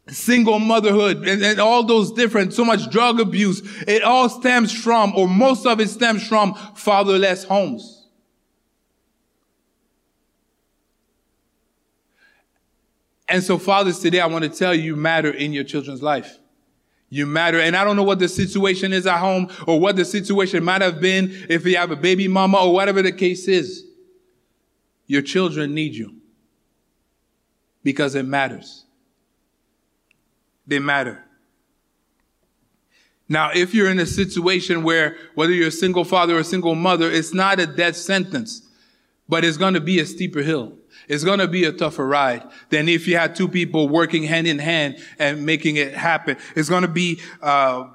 single 0.09 0.59
motherhood 0.59 1.27
and, 1.27 1.43
and, 1.43 1.59
all 1.59 1.83
those 1.83 2.11
different, 2.11 2.53
so 2.53 2.63
much 2.63 2.89
drug 2.89 3.19
abuse. 3.19 3.61
It 3.87 4.03
all 4.03 4.29
stems 4.29 4.71
from, 4.71 5.13
or 5.15 5.27
most 5.27 5.65
of 5.65 5.79
it 5.79 5.89
stems 5.89 6.25
from 6.25 6.53
fatherless 6.75 7.43
homes. 7.43 8.05
And 13.29 13.43
so 13.43 13.57
fathers 13.57 13.99
today, 13.99 14.21
I 14.21 14.27
want 14.27 14.45
to 14.45 14.49
tell 14.49 14.73
you, 14.73 14.83
you 14.83 14.95
matter 14.95 15.31
in 15.31 15.51
your 15.51 15.65
children's 15.65 16.01
life. 16.01 16.37
You 17.09 17.25
matter. 17.25 17.59
And 17.59 17.75
I 17.75 17.83
don't 17.83 17.95
know 17.95 18.03
what 18.03 18.19
the 18.19 18.29
situation 18.29 18.93
is 18.93 19.05
at 19.05 19.17
home 19.17 19.49
or 19.65 19.79
what 19.79 19.97
the 19.97 20.05
situation 20.05 20.63
might 20.63 20.81
have 20.81 21.01
been 21.01 21.45
if 21.49 21.65
you 21.65 21.75
have 21.75 21.91
a 21.91 21.95
baby 21.95 22.27
mama 22.27 22.57
or 22.57 22.73
whatever 22.73 23.01
the 23.01 23.11
case 23.11 23.47
is. 23.47 23.83
Your 25.07 25.21
children 25.21 25.73
need 25.73 25.95
you 25.95 26.16
because 27.87 28.15
it 28.15 28.25
matters. 28.25 28.83
They 30.67 30.77
matter. 30.77 31.23
Now, 33.29 33.51
if 33.55 33.73
you're 33.73 33.89
in 33.89 33.97
a 33.97 34.05
situation 34.05 34.83
where 34.83 35.15
whether 35.35 35.53
you're 35.53 35.69
a 35.69 35.71
single 35.71 36.03
father 36.03 36.35
or 36.35 36.39
a 36.39 36.43
single 36.43 36.75
mother, 36.75 37.09
it's 37.09 37.33
not 37.33 37.61
a 37.61 37.65
death 37.65 37.95
sentence, 37.95 38.67
but 39.29 39.45
it's 39.45 39.55
going 39.55 39.73
to 39.73 39.79
be 39.79 40.01
a 40.01 40.05
steeper 40.05 40.41
hill. 40.41 40.73
It's 41.07 41.23
going 41.23 41.39
to 41.39 41.47
be 41.47 41.63
a 41.63 41.71
tougher 41.71 42.05
ride 42.05 42.43
than 42.71 42.89
if 42.89 43.07
you 43.07 43.15
had 43.15 43.37
two 43.37 43.47
people 43.47 43.87
working 43.87 44.23
hand 44.23 44.47
in 44.47 44.59
hand 44.59 44.97
and 45.17 45.45
making 45.45 45.77
it 45.77 45.93
happen. 45.93 46.35
It's 46.57 46.67
going 46.67 46.81
to 46.81 46.89
be 46.89 47.21
uh, 47.41 47.87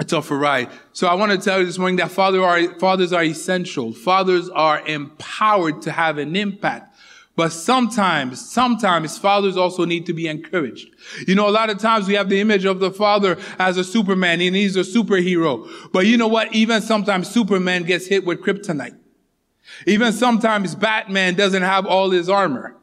a 0.00 0.04
tougher 0.04 0.36
ride. 0.36 0.68
So 0.92 1.06
I 1.06 1.14
want 1.14 1.30
to 1.30 1.38
tell 1.38 1.60
you 1.60 1.66
this 1.66 1.78
morning 1.78 1.98
that 1.98 2.10
father 2.10 2.42
are, 2.42 2.74
fathers 2.80 3.12
are 3.12 3.22
essential. 3.22 3.92
Fathers 3.92 4.48
are 4.48 4.84
empowered 4.84 5.82
to 5.82 5.92
have 5.92 6.18
an 6.18 6.34
impact 6.34 6.96
but 7.38 7.52
sometimes, 7.52 8.50
sometimes 8.50 9.16
fathers 9.16 9.56
also 9.56 9.84
need 9.84 10.06
to 10.06 10.12
be 10.12 10.26
encouraged. 10.26 10.88
You 11.28 11.36
know, 11.36 11.48
a 11.48 11.52
lot 11.52 11.70
of 11.70 11.78
times 11.78 12.08
we 12.08 12.14
have 12.14 12.28
the 12.28 12.40
image 12.40 12.64
of 12.64 12.80
the 12.80 12.90
father 12.90 13.38
as 13.60 13.76
a 13.76 13.84
superman 13.84 14.40
and 14.40 14.56
he's 14.56 14.74
a 14.74 14.80
superhero. 14.80 15.70
But 15.92 16.06
you 16.06 16.16
know 16.16 16.26
what? 16.26 16.52
Even 16.52 16.82
sometimes 16.82 17.30
Superman 17.30 17.84
gets 17.84 18.08
hit 18.08 18.26
with 18.26 18.40
kryptonite. 18.40 18.98
Even 19.86 20.12
sometimes 20.12 20.74
Batman 20.74 21.36
doesn't 21.36 21.62
have 21.62 21.86
all 21.86 22.10
his 22.10 22.28
armor. 22.28 22.74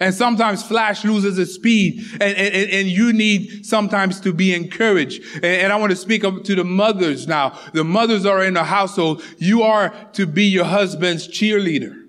And 0.00 0.12
sometimes 0.12 0.64
Flash 0.64 1.04
loses 1.04 1.36
his 1.36 1.54
speed 1.54 2.04
and, 2.14 2.36
and, 2.36 2.70
and 2.72 2.88
you 2.88 3.12
need 3.12 3.64
sometimes 3.64 4.18
to 4.22 4.32
be 4.32 4.52
encouraged. 4.52 5.22
And, 5.36 5.44
and 5.44 5.72
I 5.72 5.76
want 5.76 5.90
to 5.90 5.96
speak 5.96 6.24
up 6.24 6.42
to 6.42 6.56
the 6.56 6.64
mothers 6.64 7.28
now. 7.28 7.56
The 7.72 7.84
mothers 7.84 8.26
are 8.26 8.42
in 8.42 8.54
the 8.54 8.64
household. 8.64 9.22
You 9.38 9.62
are 9.62 9.90
to 10.14 10.26
be 10.26 10.46
your 10.46 10.64
husband's 10.64 11.28
cheerleader. 11.28 12.03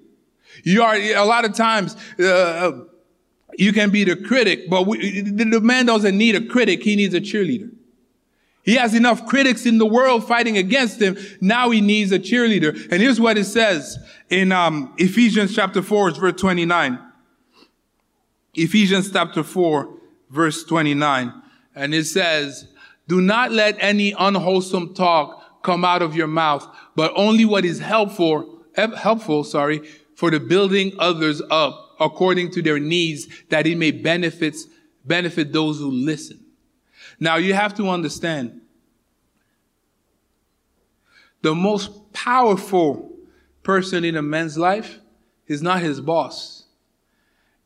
You 0.66 0.82
are, 0.82 0.96
a 0.96 1.24
lot 1.24 1.46
of 1.46 1.54
times, 1.54 1.96
uh, 2.20 2.72
you 3.58 3.72
can 3.72 3.92
be 3.92 4.04
the 4.04 4.16
critic, 4.16 4.68
but 4.70 4.88
we, 4.88 5.22
the 5.22 5.62
man 5.62 5.86
doesn't 5.86 6.18
need 6.18 6.36
a 6.36 6.46
critic. 6.46 6.84
He 6.84 6.96
needs 6.96 7.14
a 7.14 7.22
cheerleader. 7.22 7.72
He 8.64 8.74
has 8.76 8.96
enough 8.96 9.28
critics 9.28 9.68
in 9.68 9.78
the 9.78 9.86
world 9.86 10.28
fighting 10.28 10.58
against 10.58 11.00
him. 11.00 11.18
Now 11.40 11.70
he 11.70 11.82
needs 11.82 12.12
a 12.12 12.18
cheerleader. 12.18 12.74
And 12.92 13.00
here's 13.00 13.22
what 13.22 13.38
it 13.38 13.46
says 13.46 14.00
in 14.30 14.52
um, 14.52 14.92
Ephesians 14.98 15.54
chapter 15.54 15.84
4, 15.84 16.12
verse 16.12 16.42
29. 16.42 17.00
Ephesians 18.56 19.12
chapter 19.12 19.44
4, 19.44 19.88
verse 20.32 20.64
29. 20.64 21.32
And 21.76 21.94
it 21.94 22.06
says, 22.06 22.68
Do 23.08 23.22
not 23.22 23.52
let 23.52 23.78
any 23.80 24.16
unwholesome 24.18 24.96
talk 24.96 25.62
come 25.62 25.86
out 25.86 26.02
of 26.02 26.16
your 26.16 26.28
mouth, 26.28 26.68
but 26.96 27.14
only 27.16 27.46
what 27.46 27.66
is 27.66 27.80
helpful, 27.80 28.64
helpful, 28.76 29.44
sorry, 29.44 29.88
for 30.16 30.32
the 30.32 30.40
building 30.40 30.94
others 31.00 31.42
up 31.52 31.96
according 32.00 32.52
to 32.52 32.62
their 32.62 32.80
needs 32.80 33.28
that 33.50 33.68
it 33.68 33.78
may 33.78 33.92
benefits, 33.92 34.66
benefit 35.06 35.54
those 35.54 35.80
who 35.80 35.92
listen. 35.92 36.40
Now 37.20 37.36
you 37.36 37.54
have 37.54 37.74
to 37.76 37.90
understand 37.90 38.62
the 41.42 41.54
most 41.54 42.12
powerful 42.12 43.12
person 43.62 44.04
in 44.04 44.16
a 44.16 44.22
man's 44.22 44.58
life 44.58 45.00
is 45.48 45.62
not 45.62 45.82
his 45.82 46.02
boss. 46.02 46.64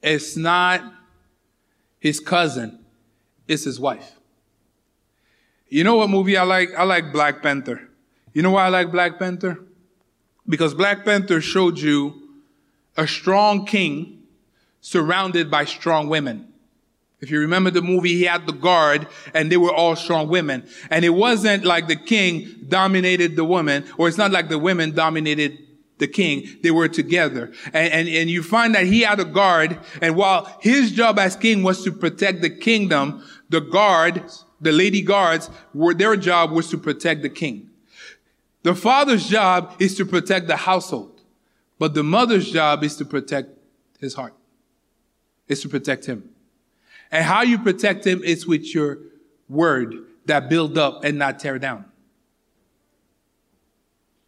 It's 0.02 0.36
not 0.36 0.82
his 2.00 2.20
cousin. 2.20 2.80
It's 3.48 3.64
his 3.64 3.80
wife. 3.80 4.20
You 5.70 5.84
know 5.84 5.98
what 5.98 6.10
movie 6.10 6.36
I 6.36 6.44
like? 6.44 6.74
I 6.76 6.84
like 6.84 7.14
Black 7.14 7.42
Panther. 7.42 7.90
You 8.34 8.42
know 8.42 8.52
why 8.52 8.66
I 8.66 8.70
like 8.70 8.92
Black 8.92 9.20
Panther? 9.20 9.60
Because 10.48 10.74
Black 10.74 11.06
Panther 11.06 11.42
showed 11.42 11.78
you 11.80 12.29
a 13.00 13.08
strong 13.08 13.66
king 13.66 14.24
surrounded 14.82 15.50
by 15.50 15.64
strong 15.64 16.10
women. 16.10 16.46
If 17.22 17.32
you 17.32 17.40
remember 17.40 17.72
the 17.72 17.82
movie, 17.82 18.14
he 18.16 18.24
had 18.24 18.46
the 18.46 18.54
guard 18.54 19.08
and 19.34 19.50
they 19.50 19.56
were 19.56 19.74
all 19.74 19.96
strong 19.96 20.28
women. 20.28 20.68
And 20.90 21.06
it 21.06 21.10
wasn't 21.10 21.64
like 21.64 21.88
the 21.88 21.96
king 21.96 22.66
dominated 22.68 23.38
the 23.38 23.46
woman, 23.46 23.86
or 23.98 24.10
it's 24.10 24.18
not 24.18 24.32
like 24.32 24.50
the 24.50 24.60
women 24.60 24.92
dominated 24.92 25.58
the 25.98 26.08
king. 26.08 26.48
They 26.62 26.72
were 26.72 26.90
together. 26.90 27.54
And, 27.68 27.94
and, 27.94 28.10
and 28.10 28.30
you 28.30 28.44
find 28.44 28.76
that 28.76 28.86
he 28.86 29.02
had 29.02 29.20
a 29.20 29.26
guard, 29.26 29.80
and 30.02 30.16
while 30.16 30.58
his 30.62 30.92
job 30.92 31.20
as 31.20 31.36
king 31.36 31.64
was 31.64 31.84
to 31.84 31.92
protect 31.92 32.42
the 32.42 32.50
kingdom, 32.50 33.24
the 33.50 33.62
guard, 33.62 34.24
the 34.60 34.72
lady 34.72 35.02
guards, 35.02 35.50
were, 35.74 35.94
their 35.94 36.16
job 36.16 36.52
was 36.52 36.70
to 36.70 36.78
protect 36.78 37.22
the 37.22 37.30
king. 37.30 37.70
The 38.64 38.76
father's 38.76 39.28
job 39.28 39.76
is 39.80 39.96
to 39.98 40.06
protect 40.06 40.48
the 40.48 40.58
household. 40.58 41.19
But 41.80 41.94
the 41.94 42.04
mother's 42.04 42.52
job 42.52 42.84
is 42.84 42.98
to 42.98 43.06
protect 43.06 43.50
his 44.00 44.14
heart. 44.14 44.34
Is 45.48 45.62
to 45.62 45.70
protect 45.70 46.06
him. 46.06 46.30
And 47.12 47.26
how 47.26 47.42
you 47.42 47.58
protect 47.58 48.06
him 48.06 48.22
is 48.24 48.46
with 48.46 48.76
your 48.76 49.00
word 49.48 49.96
that 50.26 50.50
build 50.50 50.78
up 50.78 51.04
and 51.04 51.18
not 51.18 51.40
tear 51.40 51.58
down. 51.58 51.86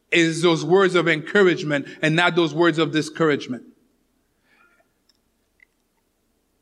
It 0.10 0.20
is 0.20 0.42
those 0.42 0.66
words 0.66 0.96
of 0.96 1.08
encouragement 1.08 1.88
and 2.02 2.16
not 2.16 2.36
those 2.36 2.54
words 2.54 2.80
of 2.80 2.92
discouragement. 2.92 3.64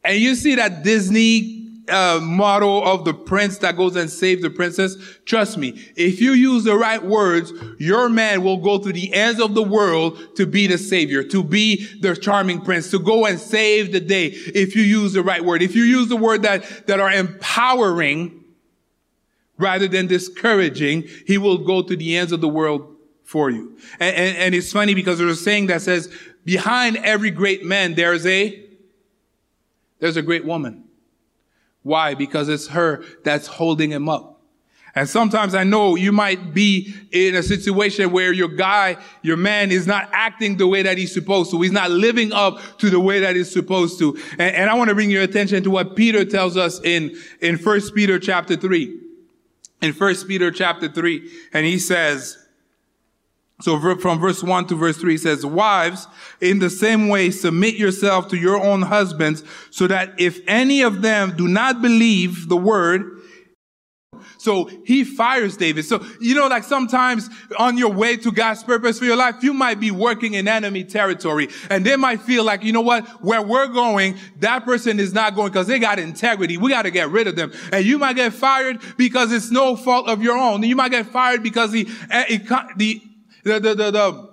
And 0.03 0.19
you 0.19 0.35
see 0.35 0.55
that 0.55 0.83
Disney 0.83 1.58
uh, 1.89 2.19
model 2.21 2.83
of 2.85 3.05
the 3.05 3.13
prince 3.13 3.57
that 3.59 3.77
goes 3.77 3.95
and 3.95 4.09
saves 4.09 4.41
the 4.41 4.49
princess. 4.49 4.95
Trust 5.25 5.57
me, 5.57 5.69
if 5.95 6.21
you 6.21 6.33
use 6.33 6.63
the 6.63 6.75
right 6.75 7.03
words, 7.03 7.51
your 7.79 8.09
man 8.09 8.43
will 8.43 8.57
go 8.57 8.77
to 8.79 8.91
the 8.91 9.13
ends 9.13 9.41
of 9.41 9.53
the 9.53 9.63
world 9.63 10.35
to 10.35 10.45
be 10.45 10.67
the 10.67 10.77
savior, 10.77 11.23
to 11.23 11.43
be 11.43 11.85
the 11.99 12.15
charming 12.15 12.61
prince, 12.61 12.91
to 12.91 12.99
go 12.99 13.25
and 13.25 13.39
save 13.39 13.91
the 13.91 13.99
day. 13.99 14.27
If 14.27 14.75
you 14.75 14.83
use 14.83 15.13
the 15.13 15.23
right 15.23 15.43
word, 15.43 15.61
if 15.61 15.75
you 15.75 15.83
use 15.83 16.07
the 16.07 16.17
word 16.17 16.43
that, 16.43 16.87
that 16.87 16.99
are 16.99 17.11
empowering 17.11 18.43
rather 19.57 19.87
than 19.87 20.07
discouraging, 20.07 21.03
he 21.27 21.37
will 21.37 21.57
go 21.57 21.81
to 21.81 21.95
the 21.95 22.17
ends 22.17 22.31
of 22.31 22.41
the 22.41 22.47
world 22.47 22.95
for 23.23 23.51
you. 23.51 23.77
And, 23.99 24.15
and, 24.15 24.37
and 24.37 24.55
it's 24.55 24.71
funny 24.71 24.95
because 24.95 25.19
there's 25.19 25.39
a 25.39 25.43
saying 25.43 25.67
that 25.67 25.81
says, 25.81 26.11
behind 26.45 26.97
every 26.97 27.29
great 27.29 27.63
man, 27.63 27.93
there's 27.93 28.25
a, 28.25 28.65
there's 29.99 30.17
a 30.17 30.21
great 30.23 30.45
woman. 30.45 30.85
Why? 31.83 32.13
Because 32.13 32.49
it's 32.49 32.67
her 32.67 33.03
that's 33.23 33.47
holding 33.47 33.91
him 33.91 34.09
up. 34.09 34.39
And 34.95 35.07
sometimes 35.07 35.53
I 35.53 35.63
know 35.63 35.95
you 35.95 36.11
might 36.11 36.53
be 36.53 36.93
in 37.11 37.35
a 37.35 37.43
situation 37.43 38.11
where 38.11 38.33
your 38.33 38.47
guy, 38.47 38.97
your 39.21 39.37
man 39.37 39.71
is 39.71 39.85
not 39.85 40.09
acting 40.11 40.57
the 40.57 40.67
way 40.67 40.81
that 40.81 40.97
he's 40.97 41.13
supposed 41.13 41.51
to. 41.51 41.61
He's 41.61 41.71
not 41.71 41.91
living 41.91 42.33
up 42.33 42.59
to 42.79 42.89
the 42.89 42.99
way 42.99 43.19
that 43.19 43.35
he's 43.35 43.51
supposed 43.51 43.99
to. 43.99 44.17
And, 44.33 44.55
and 44.55 44.69
I 44.69 44.73
want 44.73 44.89
to 44.89 44.95
bring 44.95 45.11
your 45.11 45.21
attention 45.21 45.63
to 45.63 45.69
what 45.69 45.95
Peter 45.95 46.25
tells 46.25 46.57
us 46.57 46.81
in, 46.83 47.15
in 47.39 47.57
1 47.57 47.81
Peter 47.93 48.19
chapter 48.19 48.55
3. 48.55 48.99
In 49.81 49.93
1 49.93 50.15
Peter 50.27 50.51
chapter 50.51 50.89
3, 50.89 51.31
and 51.53 51.65
he 51.65 51.79
says, 51.79 52.38
so 53.61 53.95
from 53.97 54.19
verse 54.19 54.41
1 54.41 54.67
to 54.67 54.75
verse 54.75 54.97
3 54.97 55.17
says, 55.17 55.45
Wives, 55.45 56.07
in 56.39 56.59
the 56.59 56.69
same 56.69 57.09
way, 57.09 57.29
submit 57.29 57.75
yourself 57.75 58.29
to 58.29 58.37
your 58.37 58.61
own 58.61 58.83
husbands, 58.83 59.43
so 59.69 59.85
that 59.87 60.13
if 60.17 60.39
any 60.47 60.81
of 60.81 61.01
them 61.01 61.35
do 61.35 61.47
not 61.47 61.81
believe 61.81 62.47
the 62.47 62.55
word, 62.55 63.19
so 64.37 64.69
he 64.85 65.03
fires 65.03 65.57
David. 65.57 65.83
So, 65.83 66.01
you 66.21 66.33
know, 66.33 66.47
like 66.47 66.63
sometimes 66.63 67.29
on 67.57 67.77
your 67.77 67.91
way 67.91 68.15
to 68.17 68.31
God's 68.31 68.63
purpose 68.63 68.97
for 68.97 69.03
your 69.03 69.17
life, 69.17 69.35
you 69.41 69.53
might 69.53 69.81
be 69.81 69.91
working 69.91 70.35
in 70.35 70.47
enemy 70.47 70.85
territory 70.85 71.49
and 71.69 71.85
they 71.85 71.97
might 71.97 72.21
feel 72.21 72.45
like, 72.45 72.63
you 72.63 72.71
know 72.71 72.79
what, 72.79 73.05
where 73.21 73.41
we're 73.41 73.67
going, 73.67 74.17
that 74.37 74.63
person 74.63 74.97
is 74.97 75.13
not 75.13 75.35
going 75.35 75.51
because 75.51 75.67
they 75.67 75.77
got 75.77 75.99
integrity. 75.99 76.55
We 76.55 76.69
got 76.69 76.83
to 76.83 76.91
get 76.91 77.09
rid 77.09 77.27
of 77.27 77.35
them. 77.35 77.51
And 77.73 77.85
you 77.85 77.99
might 77.99 78.15
get 78.15 78.31
fired 78.31 78.79
because 78.95 79.33
it's 79.33 79.51
no 79.51 79.75
fault 79.75 80.07
of 80.07 80.23
your 80.23 80.37
own. 80.37 80.63
You 80.63 80.77
might 80.77 80.91
get 80.91 81.07
fired 81.07 81.43
because 81.43 81.71
the, 81.71 81.85
eh, 82.09 82.39
the 82.77 83.01
the, 83.43 83.59
the, 83.59 83.75
the, 83.75 83.91
the 83.91 84.29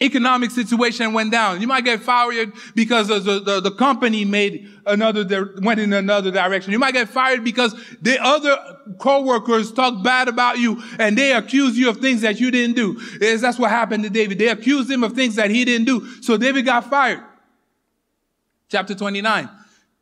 economic 0.00 0.50
situation 0.50 1.12
went 1.12 1.32
down. 1.32 1.60
You 1.60 1.66
might 1.66 1.84
get 1.84 2.00
fired 2.00 2.52
because 2.74 3.08
the, 3.08 3.40
the, 3.40 3.60
the 3.60 3.70
company 3.72 4.24
made 4.24 4.68
another, 4.86 5.54
went 5.60 5.80
in 5.80 5.92
another 5.92 6.30
direction. 6.30 6.72
You 6.72 6.78
might 6.78 6.94
get 6.94 7.08
fired 7.08 7.42
because 7.42 7.74
the 8.00 8.22
other 8.22 8.56
co-workers 8.98 9.72
talk 9.72 10.02
bad 10.04 10.28
about 10.28 10.58
you 10.58 10.82
and 10.98 11.18
they 11.18 11.32
accuse 11.32 11.76
you 11.76 11.88
of 11.90 11.98
things 11.98 12.20
that 12.20 12.38
you 12.38 12.50
didn't 12.50 12.76
do. 12.76 13.00
Is 13.20 13.40
that's 13.40 13.58
what 13.58 13.70
happened 13.70 14.04
to 14.04 14.10
David. 14.10 14.38
They 14.38 14.48
accused 14.48 14.90
him 14.90 15.02
of 15.02 15.14
things 15.14 15.34
that 15.34 15.50
he 15.50 15.64
didn't 15.64 15.86
do. 15.86 16.06
So 16.22 16.36
David 16.36 16.64
got 16.64 16.88
fired. 16.88 17.22
Chapter 18.68 18.94
29. 18.94 19.48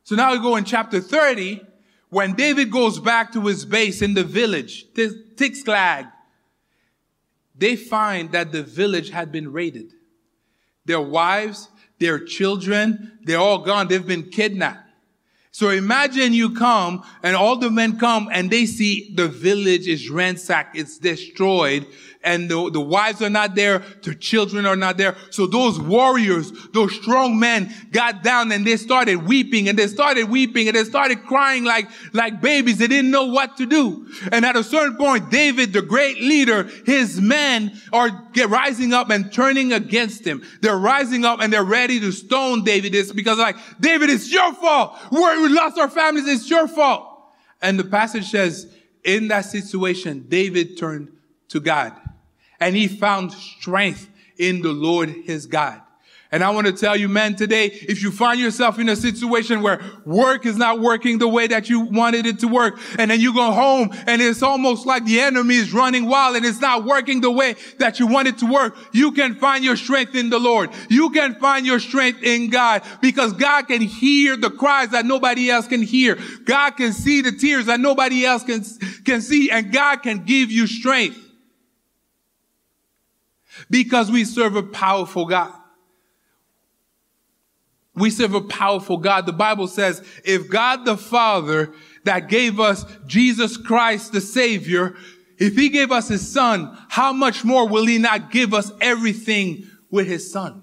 So 0.04 0.14
now 0.14 0.32
we 0.32 0.38
go 0.38 0.56
in 0.56 0.64
chapter 0.64 1.00
30 1.00 1.62
when 2.10 2.34
David 2.34 2.70
goes 2.70 3.00
back 3.00 3.32
to 3.32 3.40
his 3.46 3.64
base 3.64 4.00
in 4.00 4.14
the 4.14 4.22
village, 4.24 4.86
Ziklag 5.38 6.06
they 7.58 7.76
find 7.76 8.32
that 8.32 8.52
the 8.52 8.62
village 8.62 9.10
had 9.10 9.32
been 9.32 9.52
raided. 9.52 9.92
Their 10.84 11.00
wives, 11.00 11.68
their 11.98 12.18
children, 12.18 13.18
they're 13.22 13.38
all 13.38 13.58
gone. 13.58 13.88
They've 13.88 14.06
been 14.06 14.30
kidnapped. 14.30 14.86
So 15.50 15.70
imagine 15.70 16.34
you 16.34 16.54
come 16.54 17.02
and 17.22 17.34
all 17.34 17.56
the 17.56 17.70
men 17.70 17.98
come 17.98 18.28
and 18.30 18.50
they 18.50 18.66
see 18.66 19.14
the 19.14 19.26
village 19.26 19.88
is 19.88 20.10
ransacked. 20.10 20.76
It's 20.76 20.98
destroyed 20.98 21.86
and 22.26 22.50
the, 22.50 22.70
the 22.70 22.80
wives 22.80 23.22
are 23.22 23.30
not 23.30 23.54
there, 23.54 23.84
the 24.02 24.12
children 24.12 24.66
are 24.66 24.74
not 24.74 24.96
there. 24.96 25.16
So 25.30 25.46
those 25.46 25.78
warriors, 25.78 26.50
those 26.72 26.92
strong 26.96 27.38
men 27.38 27.72
got 27.92 28.24
down 28.24 28.50
and 28.50 28.66
they 28.66 28.76
started 28.76 29.26
weeping 29.28 29.68
and 29.68 29.78
they 29.78 29.86
started 29.86 30.24
weeping 30.24 30.66
and 30.66 30.76
they 30.76 30.82
started 30.82 31.22
crying 31.22 31.62
like, 31.64 31.88
like 32.12 32.40
babies. 32.42 32.78
They 32.78 32.88
didn't 32.88 33.12
know 33.12 33.26
what 33.26 33.56
to 33.58 33.66
do. 33.66 34.08
And 34.32 34.44
at 34.44 34.56
a 34.56 34.64
certain 34.64 34.96
point, 34.96 35.30
David, 35.30 35.72
the 35.72 35.82
great 35.82 36.20
leader, 36.20 36.64
his 36.84 37.20
men 37.20 37.80
are 37.92 38.10
get 38.32 38.50
rising 38.50 38.92
up 38.92 39.08
and 39.10 39.32
turning 39.32 39.72
against 39.72 40.26
him. 40.26 40.44
They're 40.62 40.76
rising 40.76 41.24
up 41.24 41.40
and 41.40 41.52
they're 41.52 41.62
ready 41.62 42.00
to 42.00 42.10
stone 42.10 42.64
David. 42.64 42.92
It's 42.92 43.12
because 43.12 43.38
like, 43.38 43.56
David, 43.78 44.10
it's 44.10 44.32
your 44.32 44.52
fault. 44.54 44.98
we 45.12 45.48
lost 45.48 45.78
our 45.78 45.88
families. 45.88 46.26
It's 46.26 46.50
your 46.50 46.66
fault. 46.66 47.06
And 47.62 47.78
the 47.78 47.84
passage 47.84 48.30
says, 48.30 48.66
in 49.04 49.28
that 49.28 49.42
situation, 49.42 50.26
David 50.28 50.76
turned 50.76 51.12
to 51.50 51.60
God 51.60 51.96
and 52.60 52.74
he 52.74 52.88
found 52.88 53.32
strength 53.32 54.08
in 54.38 54.62
the 54.62 54.72
Lord 54.72 55.08
his 55.08 55.46
God. 55.46 55.82
And 56.32 56.42
I 56.42 56.50
want 56.50 56.66
to 56.66 56.72
tell 56.72 56.96
you, 56.96 57.08
men, 57.08 57.36
today, 57.36 57.66
if 57.66 58.02
you 58.02 58.10
find 58.10 58.40
yourself 58.40 58.80
in 58.80 58.88
a 58.88 58.96
situation 58.96 59.62
where 59.62 59.80
work 60.04 60.44
is 60.44 60.56
not 60.56 60.80
working 60.80 61.18
the 61.18 61.28
way 61.28 61.46
that 61.46 61.70
you 61.70 61.80
wanted 61.80 62.26
it 62.26 62.40
to 62.40 62.48
work, 62.48 62.80
and 62.98 63.10
then 63.10 63.20
you 63.20 63.32
go 63.32 63.52
home 63.52 63.90
and 64.06 64.20
it's 64.20 64.42
almost 64.42 64.86
like 64.86 65.04
the 65.04 65.20
enemy 65.20 65.54
is 65.54 65.72
running 65.72 66.06
wild 66.06 66.36
and 66.36 66.44
it's 66.44 66.60
not 66.60 66.84
working 66.84 67.20
the 67.20 67.30
way 67.30 67.54
that 67.78 68.00
you 68.00 68.08
want 68.08 68.26
it 68.26 68.38
to 68.38 68.46
work, 68.52 68.76
you 68.92 69.12
can 69.12 69.36
find 69.36 69.64
your 69.64 69.76
strength 69.76 70.16
in 70.16 70.28
the 70.28 70.38
Lord. 70.38 70.70
You 70.88 71.10
can 71.10 71.36
find 71.36 71.64
your 71.64 71.78
strength 71.78 72.22
in 72.24 72.50
God 72.50 72.82
because 73.00 73.32
God 73.32 73.68
can 73.68 73.80
hear 73.80 74.36
the 74.36 74.50
cries 74.50 74.90
that 74.90 75.06
nobody 75.06 75.48
else 75.48 75.68
can 75.68 75.82
hear. 75.82 76.18
God 76.44 76.72
can 76.72 76.92
see 76.92 77.20
the 77.22 77.32
tears 77.32 77.66
that 77.66 77.78
nobody 77.78 78.26
else 78.26 78.42
can, 78.42 78.64
can 79.04 79.20
see, 79.20 79.50
and 79.50 79.72
God 79.72 80.02
can 80.02 80.24
give 80.24 80.50
you 80.50 80.66
strength 80.66 81.25
because 83.70 84.10
we 84.10 84.24
serve 84.24 84.56
a 84.56 84.62
powerful 84.62 85.26
God. 85.26 85.52
We 87.94 88.10
serve 88.10 88.34
a 88.34 88.42
powerful 88.42 88.98
God. 88.98 89.24
The 89.26 89.32
Bible 89.32 89.66
says, 89.68 90.06
if 90.24 90.50
God 90.50 90.84
the 90.84 90.98
Father 90.98 91.72
that 92.04 92.28
gave 92.28 92.60
us 92.60 92.84
Jesus 93.06 93.56
Christ 93.56 94.12
the 94.12 94.20
Savior, 94.20 94.94
if 95.38 95.56
He 95.56 95.70
gave 95.70 95.90
us 95.90 96.08
His 96.08 96.30
Son, 96.30 96.76
how 96.88 97.12
much 97.12 97.44
more 97.44 97.66
will 97.66 97.86
He 97.86 97.98
not 97.98 98.30
give 98.30 98.52
us 98.52 98.70
everything 98.80 99.66
with 99.90 100.06
His 100.06 100.30
Son? 100.30 100.62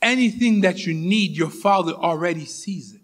Anything 0.00 0.62
that 0.62 0.86
you 0.86 0.94
need, 0.94 1.36
your 1.36 1.50
Father 1.50 1.92
already 1.92 2.44
sees 2.44 2.94
it. 2.94 3.01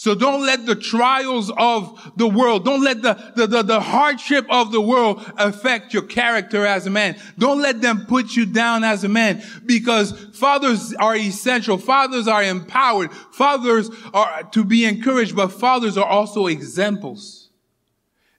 So 0.00 0.14
don't 0.14 0.46
let 0.46 0.64
the 0.64 0.76
trials 0.76 1.52
of 1.58 2.12
the 2.16 2.26
world, 2.26 2.64
don't 2.64 2.82
let 2.82 3.02
the, 3.02 3.32
the, 3.36 3.46
the, 3.46 3.62
the, 3.62 3.80
hardship 3.80 4.46
of 4.48 4.72
the 4.72 4.80
world 4.80 5.30
affect 5.36 5.92
your 5.92 6.04
character 6.04 6.64
as 6.64 6.86
a 6.86 6.90
man. 6.90 7.20
Don't 7.36 7.60
let 7.60 7.82
them 7.82 8.06
put 8.06 8.34
you 8.34 8.46
down 8.46 8.82
as 8.82 9.04
a 9.04 9.10
man 9.10 9.42
because 9.66 10.12
fathers 10.32 10.94
are 10.94 11.14
essential. 11.14 11.76
Fathers 11.76 12.26
are 12.28 12.42
empowered. 12.42 13.12
Fathers 13.12 13.90
are 14.14 14.42
to 14.44 14.64
be 14.64 14.86
encouraged, 14.86 15.36
but 15.36 15.48
fathers 15.48 15.98
are 15.98 16.06
also 16.06 16.46
examples. 16.46 17.50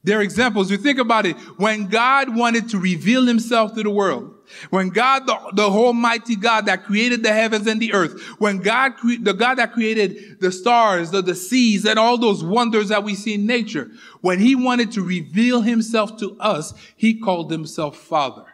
They're 0.04 0.22
examples. 0.22 0.72
You 0.72 0.78
think 0.78 0.98
about 0.98 1.28
it. 1.28 1.38
When 1.60 1.86
God 1.90 2.36
wanted 2.36 2.70
to 2.70 2.80
reveal 2.80 3.28
himself 3.28 3.76
to 3.76 3.84
the 3.84 3.92
world, 3.92 4.34
when 4.70 4.90
God, 4.90 5.28
the, 5.28 5.52
the 5.54 5.64
Almighty 5.64 6.36
God 6.36 6.66
that 6.66 6.84
created 6.84 7.24
the 7.24 7.32
heavens 7.32 7.68
and 7.68 7.82
the 7.82 7.94
earth, 7.94 8.22
when 8.40 8.60
God, 8.60 8.94
the 9.22 9.34
God 9.34 9.56
that 9.56 9.74
created 9.74 10.40
the 10.40 10.52
stars, 10.52 11.12
the, 11.12 11.22
the 11.22 11.36
seas, 11.36 11.86
and 11.86 11.98
all 11.98 12.18
those 12.18 12.44
wonders 12.44 12.90
that 12.90 13.04
we 13.04 13.16
see 13.16 13.36
in 13.36 13.46
nature, 13.46 13.90
when 14.22 14.40
he 14.40 14.56
wanted 14.56 14.92
to 14.94 15.02
reveal 15.02 15.62
himself 15.62 16.18
to 16.18 16.38
us, 16.40 16.74
he 16.96 17.20
called 17.20 17.52
himself 17.52 17.98
Father. 17.98 18.46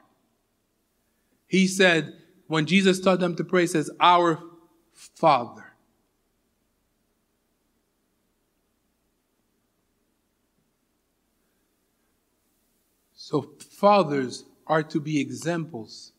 He 1.48 1.68
said, 1.68 2.14
when 2.48 2.66
Jesus 2.66 3.00
taught 3.00 3.20
them 3.20 3.36
to 3.36 3.44
pray, 3.44 3.62
he 3.62 3.68
says, 3.68 3.90
Our 4.00 4.42
Father. 4.94 5.64
So 13.14 13.42
fathers 13.72 14.46
are 14.68 14.84
to 14.84 15.00
be 15.00 15.20
examples 15.20 16.12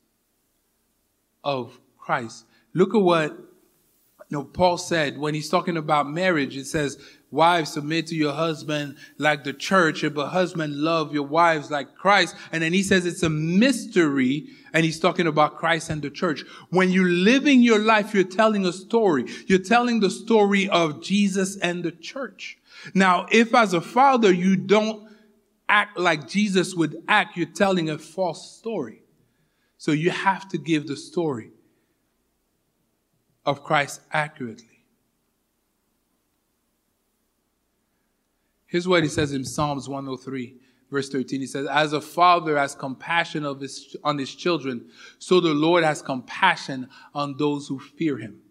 of 1.44 1.78
Christ. 1.98 2.44
Look 2.74 2.94
at 2.94 3.00
what 3.00 3.36
you 4.30 4.36
know, 4.36 4.44
Paul 4.44 4.76
said 4.76 5.18
when 5.18 5.34
he's 5.34 5.48
talking 5.48 5.76
about 5.76 6.08
marriage. 6.08 6.56
It 6.56 6.66
says, 6.66 6.98
wives 7.30 7.72
submit 7.72 8.06
to 8.08 8.14
your 8.14 8.32
husband 8.32 8.96
like 9.16 9.44
the 9.44 9.54
church, 9.54 10.04
but 10.14 10.28
husband 10.28 10.76
love 10.76 11.14
your 11.14 11.26
wives 11.26 11.70
like 11.70 11.94
Christ. 11.94 12.36
And 12.52 12.62
then 12.62 12.74
he 12.74 12.82
says 12.82 13.06
it's 13.06 13.22
a 13.22 13.30
mystery 13.30 14.48
and 14.74 14.84
he's 14.84 15.00
talking 15.00 15.26
about 15.26 15.56
Christ 15.56 15.88
and 15.88 16.02
the 16.02 16.10
church. 16.10 16.44
When 16.68 16.90
you're 16.90 17.08
living 17.08 17.62
your 17.62 17.78
life, 17.78 18.12
you're 18.12 18.24
telling 18.24 18.66
a 18.66 18.72
story. 18.72 19.24
You're 19.46 19.60
telling 19.60 20.00
the 20.00 20.10
story 20.10 20.68
of 20.68 21.02
Jesus 21.02 21.56
and 21.56 21.82
the 21.82 21.92
church. 21.92 22.58
Now, 22.94 23.26
if 23.32 23.54
as 23.54 23.72
a 23.72 23.80
father 23.80 24.32
you 24.32 24.56
don't 24.56 25.07
act 25.68 25.98
like 25.98 26.28
Jesus 26.28 26.74
would 26.74 27.02
act, 27.08 27.36
you're 27.36 27.46
telling 27.46 27.90
a 27.90 27.98
false 27.98 28.56
story. 28.56 29.02
So 29.76 29.92
you 29.92 30.10
have 30.10 30.48
to 30.48 30.58
give 30.58 30.86
the 30.86 30.96
story. 30.96 31.52
of 33.48 33.64
Christ 33.64 34.02
accurately. 34.12 34.84
Here's 38.66 38.86
what 38.86 39.02
he 39.02 39.08
says 39.08 39.32
in 39.32 39.42
Psalms 39.42 39.88
103, 39.88 40.54
verse 40.90 41.08
13. 41.08 41.40
He 41.40 41.46
says, 41.46 41.66
As 41.66 41.94
a 41.94 42.00
father 42.02 42.58
has 42.58 42.74
compassion 42.74 43.46
of 43.46 43.60
his, 43.60 43.96
on 44.04 44.18
his 44.18 44.34
children, 44.34 44.90
so 45.18 45.40
the 45.40 45.54
Lord 45.54 45.82
has 45.82 46.02
compassion 46.02 46.90
on 47.14 47.38
those 47.38 47.66
who 47.68 47.78
fear 47.78 48.18
him. 48.18 48.42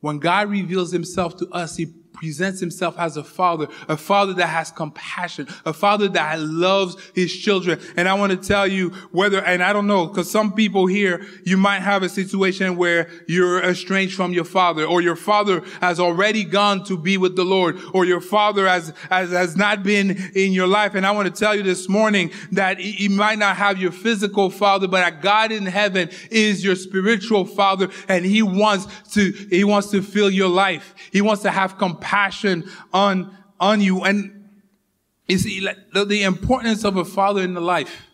When 0.00 0.18
God 0.18 0.50
reveals 0.50 0.92
himself 0.92 1.38
to 1.38 1.48
us, 1.48 1.78
he 1.78 1.86
presents 2.16 2.60
himself 2.60 2.98
as 2.98 3.16
a 3.16 3.22
father, 3.22 3.68
a 3.88 3.96
father 3.96 4.32
that 4.32 4.46
has 4.46 4.70
compassion, 4.70 5.46
a 5.64 5.72
father 5.72 6.08
that 6.08 6.40
loves 6.40 6.96
his 7.14 7.34
children. 7.34 7.78
And 7.96 8.08
I 8.08 8.14
want 8.14 8.32
to 8.32 8.48
tell 8.48 8.66
you 8.66 8.90
whether, 9.12 9.44
and 9.44 9.62
I 9.62 9.72
don't 9.72 9.86
know, 9.86 10.06
because 10.06 10.30
some 10.30 10.52
people 10.52 10.86
here, 10.86 11.24
you 11.44 11.56
might 11.56 11.80
have 11.80 12.02
a 12.02 12.08
situation 12.08 12.76
where 12.76 13.10
you're 13.28 13.62
estranged 13.62 14.16
from 14.16 14.32
your 14.32 14.44
father, 14.44 14.84
or 14.84 15.02
your 15.02 15.16
father 15.16 15.62
has 15.80 16.00
already 16.00 16.42
gone 16.42 16.84
to 16.84 16.96
be 16.96 17.18
with 17.18 17.36
the 17.36 17.44
Lord, 17.44 17.78
or 17.92 18.04
your 18.04 18.22
father 18.22 18.66
has, 18.66 18.92
has, 19.10 19.30
has 19.30 19.56
not 19.56 19.82
been 19.82 20.16
in 20.34 20.52
your 20.52 20.66
life. 20.66 20.94
And 20.94 21.06
I 21.06 21.10
want 21.10 21.32
to 21.32 21.38
tell 21.38 21.54
you 21.54 21.62
this 21.62 21.88
morning 21.88 22.30
that 22.52 22.80
you 22.80 23.10
might 23.10 23.38
not 23.38 23.56
have 23.56 23.78
your 23.78 23.92
physical 23.92 24.48
father, 24.48 24.88
but 24.88 25.20
God 25.20 25.52
in 25.52 25.66
heaven 25.66 26.08
is 26.30 26.64
your 26.64 26.76
spiritual 26.76 27.44
father, 27.44 27.90
and 28.08 28.24
he 28.24 28.42
wants 28.42 28.86
to, 29.12 29.32
he 29.50 29.64
wants 29.64 29.90
to 29.90 30.00
fill 30.00 30.30
your 30.30 30.48
life. 30.48 30.94
He 31.12 31.20
wants 31.20 31.42
to 31.42 31.50
have 31.50 31.76
compassion 31.76 32.05
compassion 32.06 32.70
on, 32.92 33.36
on 33.60 33.80
you. 33.80 34.04
And 34.04 34.48
you 35.26 35.38
see, 35.38 35.66
the, 35.92 36.04
the 36.04 36.22
importance 36.22 36.84
of 36.84 36.96
a 36.96 37.04
father 37.04 37.42
in 37.42 37.54
the 37.54 37.60
life. 37.60 38.06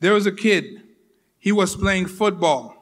There 0.00 0.12
was 0.12 0.26
a 0.26 0.32
kid, 0.32 0.82
he 1.38 1.52
was 1.52 1.74
playing 1.74 2.06
football. 2.06 2.74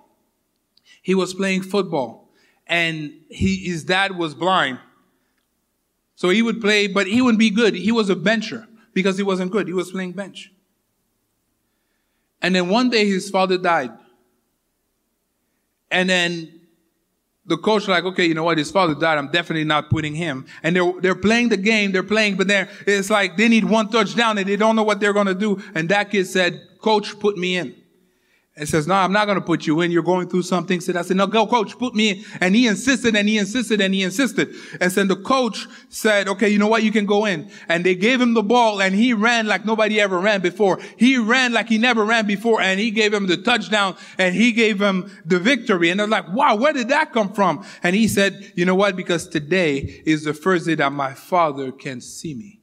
He 1.01 1.15
was 1.15 1.35
playing 1.35 1.63
football 1.63 2.31
and 2.67 3.13
he, 3.29 3.57
his 3.57 3.85
dad 3.85 4.17
was 4.17 4.35
blind. 4.35 4.79
So 6.17 6.31
he 6.31 6.43
would 6.43 6.61
play, 6.61 6.87
but 6.87 7.07
he 7.07 7.21
wouldn't 7.21 7.39
be 7.39 7.51
good. 7.51 7.75
He 7.75 7.93
was 7.93 8.09
a 8.09 8.17
bencher 8.17 8.67
because 8.95 9.17
he 9.17 9.23
wasn't 9.23 9.53
good. 9.53 9.69
He 9.69 9.75
was 9.75 9.91
playing 9.91 10.13
bench. 10.13 10.51
And 12.41 12.55
then 12.55 12.69
one 12.69 12.91
day 12.91 13.07
his 13.07 13.31
father 13.31 13.59
died. 13.59 13.93
And 15.91 16.09
then 16.09 16.61
the 17.47 17.59
coach 17.59 17.89
like, 17.89 18.05
okay, 18.05 18.25
you 18.25 18.35
know 18.35 18.45
what? 18.45 18.59
His 18.59 18.71
father 18.71 18.95
died. 18.95 19.19
I'm 19.19 19.31
definitely 19.31 19.65
not 19.65 19.91
putting 19.91 20.15
him. 20.15 20.47
And 20.63 20.75
they're, 20.75 20.93
they're 21.01 21.15
playing 21.15 21.51
the 21.51 21.57
game. 21.57 21.93
They're 21.93 22.03
playing, 22.03 22.37
but 22.37 22.49
they're, 22.49 22.69
it's 22.87 23.11
like 23.11 23.37
they 23.37 23.49
need 23.49 23.65
one 23.65 23.91
touchdown 23.91 24.39
and 24.39 24.49
they 24.49 24.57
don't 24.57 24.77
know 24.77 24.83
what 24.83 25.01
they're 25.01 25.13
going 25.13 25.27
to 25.27 25.35
do. 25.35 25.63
And 25.75 25.89
that 25.91 26.11
kid 26.11 26.27
said, 26.27 26.61
coach, 26.81 27.19
put 27.21 27.37
me 27.37 27.57
in 27.57 27.84
and 28.57 28.69
says, 28.69 28.87
no, 28.87 28.95
I'm 28.95 29.13
not 29.13 29.25
going 29.25 29.35
to 29.35 29.45
put 29.45 29.67
you 29.67 29.81
in. 29.81 29.91
You're 29.91 30.05
going 30.05 30.29
through 30.29 30.43
something. 30.43 30.81
So 30.81 30.97
I 30.97 31.03
said, 31.03 31.17
no, 31.17 31.27
go 31.27 31.45
coach, 31.45 31.77
put 31.77 31.93
me 31.93 32.11
in. 32.11 32.25
And 32.41 32.55
he 32.55 32.69
insisted 32.69 33.17
and 33.17 33.29
he 33.29 33.37
insisted 33.37 33.81
and 33.81 33.93
he 33.93 34.03
insisted. 34.03 34.55
And 34.81 34.93
then 34.93 35.09
the 35.09 35.17
coach 35.17 35.67
said, 35.89 36.29
okay, 36.29 36.49
you 36.49 36.61
know 36.61 36.69
what? 36.69 36.85
You 36.85 36.93
can 36.93 37.05
go 37.05 37.25
in. 37.25 37.51
And 37.69 37.85
they 37.85 37.97
gave 37.97 38.21
him 38.21 38.35
the 38.35 38.45
ball 38.45 38.81
and 38.81 38.95
he 38.95 39.13
ran 39.13 39.49
like 39.49 39.65
nobody 39.65 40.01
ever 40.01 40.21
ran 40.21 40.41
before. 40.41 40.79
He 40.97 41.19
ran 41.19 41.53
like 41.53 41.69
he 41.69 41.79
never 41.79 42.05
ran 42.05 42.27
before 42.27 42.61
and 42.61 42.79
he 42.79 42.93
gave 42.93 43.13
him 43.13 43.27
the 43.27 43.37
touchdown 43.37 43.97
and 44.19 44.37
he 44.37 44.53
gave 44.53 44.81
him 44.81 45.11
the 45.25 45.41
victory. 45.41 45.91
And 45.91 45.99
they're 45.99 46.07
like, 46.07 46.33
wow, 46.33 46.55
where 46.55 46.73
did 46.73 46.91
that 46.91 47.13
come 47.13 47.33
from? 47.33 47.67
And 47.83 47.97
he 47.97 48.07
said, 48.07 48.53
you 48.55 48.65
know 48.65 48.77
what? 48.77 48.95
Because 48.95 49.27
today 49.27 49.79
is 50.07 50.23
the 50.23 50.35
first 50.35 50.67
day 50.67 50.77
that 50.77 50.93
my 50.93 51.13
father 51.13 51.73
can 51.73 52.01
see 52.01 52.35
me. 52.35 52.61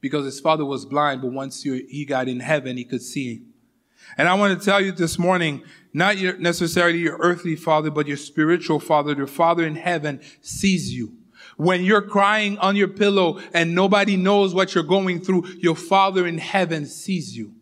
Because 0.00 0.24
his 0.24 0.38
father 0.38 0.64
was 0.64 0.86
blind, 0.86 1.20
but 1.20 1.32
once 1.32 1.64
he 1.64 2.04
got 2.04 2.28
in 2.28 2.38
heaven, 2.38 2.76
he 2.76 2.84
could 2.84 3.02
see. 3.02 3.42
And 4.20 4.28
I 4.28 4.34
want 4.34 4.58
to 4.58 4.62
tell 4.62 4.82
you 4.82 4.92
this 4.92 5.18
morning, 5.18 5.62
not 5.94 6.18
your, 6.18 6.36
necessarily 6.36 6.98
your 6.98 7.16
earthly 7.20 7.56
father, 7.56 7.90
but 7.90 8.06
your 8.06 8.18
spiritual 8.18 8.78
father, 8.78 9.14
your 9.14 9.26
father 9.26 9.66
in 9.66 9.76
heaven 9.76 10.20
sees 10.42 10.92
you. 10.92 11.16
When 11.56 11.82
you're 11.84 12.02
crying 12.02 12.58
on 12.58 12.76
your 12.76 12.88
pillow 12.88 13.40
and 13.54 13.74
nobody 13.74 14.18
knows 14.18 14.52
what 14.52 14.74
you're 14.74 14.84
going 14.84 15.22
through, 15.22 15.46
your 15.60 15.74
father 15.74 16.26
in 16.26 16.36
heaven 16.36 16.84
sees 16.84 17.34
you. 17.34 17.54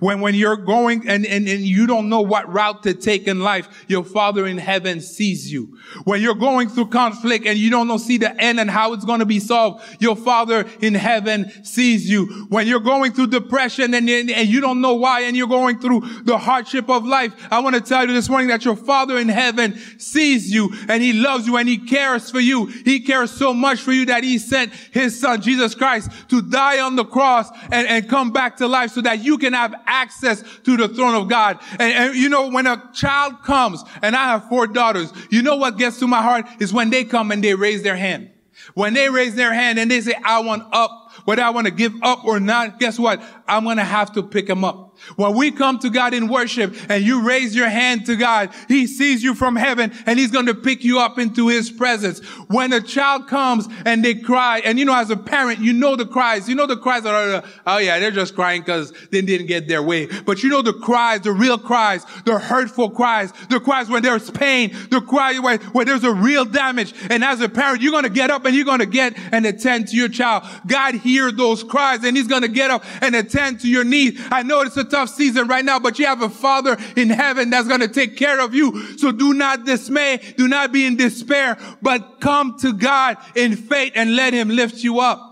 When, 0.00 0.20
when 0.20 0.34
you're 0.34 0.56
going 0.56 1.08
and, 1.08 1.24
and, 1.26 1.48
and 1.48 1.60
you 1.60 1.86
don't 1.86 2.08
know 2.08 2.20
what 2.20 2.52
route 2.52 2.82
to 2.82 2.94
take 2.94 3.26
in 3.26 3.40
life, 3.40 3.68
your 3.88 4.04
father 4.04 4.46
in 4.46 4.58
heaven 4.58 5.00
sees 5.00 5.50
you. 5.50 5.78
When 6.04 6.20
you're 6.20 6.34
going 6.34 6.68
through 6.68 6.88
conflict 6.88 7.46
and 7.46 7.58
you 7.58 7.70
don't 7.70 7.88
know, 7.88 7.96
see 7.96 8.18
the 8.18 8.38
end 8.40 8.60
and 8.60 8.70
how 8.70 8.92
it's 8.92 9.04
going 9.04 9.20
to 9.20 9.26
be 9.26 9.40
solved, 9.40 9.84
your 10.00 10.16
father 10.16 10.68
in 10.80 10.94
heaven 10.94 11.50
sees 11.64 12.08
you. 12.08 12.46
When 12.48 12.66
you're 12.66 12.80
going 12.80 13.12
through 13.12 13.28
depression 13.28 13.94
and, 13.94 14.08
and, 14.08 14.30
and 14.30 14.48
you 14.48 14.60
don't 14.60 14.80
know 14.80 14.94
why 14.94 15.22
and 15.22 15.36
you're 15.36 15.48
going 15.48 15.78
through 15.78 16.00
the 16.24 16.38
hardship 16.38 16.88
of 16.90 17.06
life, 17.06 17.32
I 17.50 17.60
want 17.60 17.74
to 17.74 17.80
tell 17.80 18.06
you 18.06 18.12
this 18.12 18.28
morning 18.28 18.48
that 18.48 18.64
your 18.64 18.76
father 18.76 19.18
in 19.18 19.28
heaven 19.28 19.78
sees 19.98 20.52
you 20.52 20.72
and 20.88 21.02
he 21.02 21.12
loves 21.12 21.46
you 21.46 21.56
and 21.56 21.68
he 21.68 21.78
cares 21.78 22.30
for 22.30 22.40
you. 22.40 22.66
He 22.66 23.00
cares 23.00 23.30
so 23.30 23.54
much 23.54 23.80
for 23.80 23.92
you 23.92 24.06
that 24.06 24.24
he 24.24 24.38
sent 24.38 24.72
his 24.92 25.18
son, 25.18 25.40
Jesus 25.40 25.74
Christ, 25.74 26.10
to 26.28 26.42
die 26.42 26.80
on 26.80 26.96
the 26.96 27.04
cross 27.04 27.50
and, 27.70 27.86
and 27.88 28.08
come 28.08 28.32
back 28.32 28.56
to 28.58 28.68
life 28.68 28.90
so 28.90 29.00
that 29.00 29.24
you 29.24 29.38
can 29.38 29.52
have 29.52 29.74
access 29.86 30.42
to 30.64 30.76
the 30.76 30.88
throne 30.88 31.14
of 31.14 31.28
God. 31.28 31.58
And, 31.72 31.82
and, 31.82 32.16
you 32.16 32.28
know, 32.28 32.48
when 32.48 32.66
a 32.66 32.90
child 32.92 33.42
comes, 33.42 33.82
and 34.02 34.16
I 34.16 34.24
have 34.32 34.48
four 34.48 34.66
daughters, 34.66 35.12
you 35.30 35.42
know 35.42 35.56
what 35.56 35.78
gets 35.78 35.98
to 36.00 36.06
my 36.06 36.22
heart 36.22 36.46
is 36.60 36.72
when 36.72 36.90
they 36.90 37.04
come 37.04 37.30
and 37.30 37.42
they 37.42 37.54
raise 37.54 37.82
their 37.82 37.96
hand. 37.96 38.30
When 38.74 38.94
they 38.94 39.08
raise 39.08 39.34
their 39.34 39.52
hand 39.52 39.78
and 39.78 39.90
they 39.90 40.00
say, 40.00 40.14
I 40.24 40.40
want 40.40 40.64
up, 40.72 41.12
whether 41.24 41.42
I 41.42 41.50
want 41.50 41.66
to 41.66 41.72
give 41.72 41.94
up 42.02 42.24
or 42.24 42.40
not, 42.40 42.78
guess 42.78 42.98
what? 42.98 43.22
I'm 43.46 43.64
going 43.64 43.76
to 43.76 43.84
have 43.84 44.12
to 44.14 44.22
pick 44.22 44.46
them 44.46 44.64
up. 44.64 44.87
When 45.16 45.34
we 45.34 45.50
come 45.50 45.78
to 45.80 45.90
God 45.90 46.14
in 46.14 46.28
worship 46.28 46.74
and 46.88 47.04
you 47.04 47.26
raise 47.26 47.54
your 47.54 47.68
hand 47.68 48.06
to 48.06 48.16
God, 48.16 48.50
He 48.68 48.86
sees 48.86 49.22
you 49.22 49.34
from 49.34 49.56
heaven 49.56 49.92
and 50.06 50.18
He's 50.18 50.30
going 50.30 50.46
to 50.46 50.54
pick 50.54 50.84
you 50.84 50.98
up 50.98 51.18
into 51.18 51.48
His 51.48 51.70
presence. 51.70 52.20
When 52.48 52.72
a 52.72 52.80
child 52.80 53.28
comes 53.28 53.68
and 53.84 54.04
they 54.04 54.14
cry, 54.14 54.60
and 54.64 54.78
you 54.78 54.84
know, 54.84 54.94
as 54.94 55.10
a 55.10 55.16
parent, 55.16 55.60
you 55.60 55.72
know 55.72 55.96
the 55.96 56.06
cries. 56.06 56.48
You 56.48 56.54
know 56.54 56.66
the 56.66 56.76
cries 56.76 57.04
that 57.04 57.14
are, 57.14 57.44
oh 57.66 57.78
yeah, 57.78 57.98
they're 57.98 58.10
just 58.10 58.34
crying 58.34 58.62
because 58.62 58.92
they 59.10 59.22
didn't 59.22 59.46
get 59.46 59.68
their 59.68 59.82
way. 59.82 60.06
But 60.06 60.42
you 60.42 60.50
know 60.50 60.62
the 60.62 60.72
cries, 60.72 61.20
the 61.22 61.32
real 61.32 61.58
cries, 61.58 62.04
the 62.24 62.38
hurtful 62.38 62.90
cries, 62.90 63.32
the 63.48 63.60
cries 63.60 63.88
when 63.88 64.02
there's 64.02 64.30
pain, 64.30 64.74
the 64.90 65.00
cry 65.00 65.38
where, 65.38 65.58
where 65.58 65.84
there's 65.84 66.04
a 66.04 66.12
real 66.12 66.44
damage. 66.44 66.94
And 67.10 67.22
as 67.24 67.40
a 67.40 67.48
parent, 67.48 67.82
you're 67.82 67.92
going 67.92 68.04
to 68.04 68.10
get 68.10 68.30
up 68.30 68.44
and 68.44 68.54
you're 68.54 68.64
going 68.64 68.80
to 68.80 68.86
get 68.86 69.14
and 69.32 69.46
attend 69.46 69.88
to 69.88 69.96
your 69.96 70.08
child. 70.08 70.44
God 70.66 70.94
hears 70.94 71.34
those 71.34 71.62
cries 71.62 72.04
and 72.04 72.16
He's 72.16 72.26
going 72.26 72.42
to 72.42 72.48
get 72.48 72.70
up 72.70 72.84
and 73.02 73.14
attend 73.14 73.60
to 73.60 73.68
your 73.68 73.84
need. 73.84 74.18
I 74.30 74.42
know 74.42 74.62
it's 74.62 74.76
a 74.76 74.84
tough 74.84 74.97
season 75.06 75.46
right 75.48 75.64
now, 75.64 75.78
but 75.78 75.98
you 75.98 76.06
have 76.06 76.22
a 76.22 76.28
father 76.28 76.76
in 76.96 77.10
heaven 77.10 77.50
that's 77.50 77.68
going 77.68 77.80
to 77.80 77.88
take 77.88 78.16
care 78.16 78.40
of 78.40 78.54
you. 78.54 78.96
So 78.98 79.12
do 79.12 79.34
not 79.34 79.64
dismay. 79.64 80.20
Do 80.36 80.48
not 80.48 80.72
be 80.72 80.84
in 80.84 80.96
despair, 80.96 81.58
but 81.82 82.20
come 82.20 82.58
to 82.60 82.72
God 82.72 83.16
in 83.34 83.56
faith 83.56 83.92
and 83.94 84.16
let 84.16 84.32
him 84.32 84.48
lift 84.48 84.82
you 84.82 85.00
up. 85.00 85.24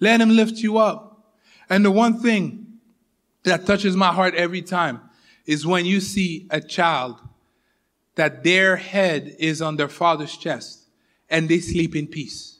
Let 0.00 0.20
him 0.20 0.30
lift 0.30 0.58
you 0.58 0.78
up. 0.78 1.34
And 1.68 1.84
the 1.84 1.90
one 1.90 2.20
thing 2.20 2.78
that 3.44 3.66
touches 3.66 3.96
my 3.96 4.12
heart 4.12 4.34
every 4.34 4.62
time 4.62 5.00
is 5.46 5.66
when 5.66 5.86
you 5.86 6.00
see 6.00 6.46
a 6.50 6.60
child 6.60 7.18
that 8.14 8.44
their 8.44 8.76
head 8.76 9.34
is 9.38 9.62
on 9.62 9.76
their 9.76 9.88
father's 9.88 10.36
chest 10.36 10.86
and 11.30 11.48
they 11.48 11.60
sleep 11.60 11.94
in 11.94 12.06
peace 12.06 12.57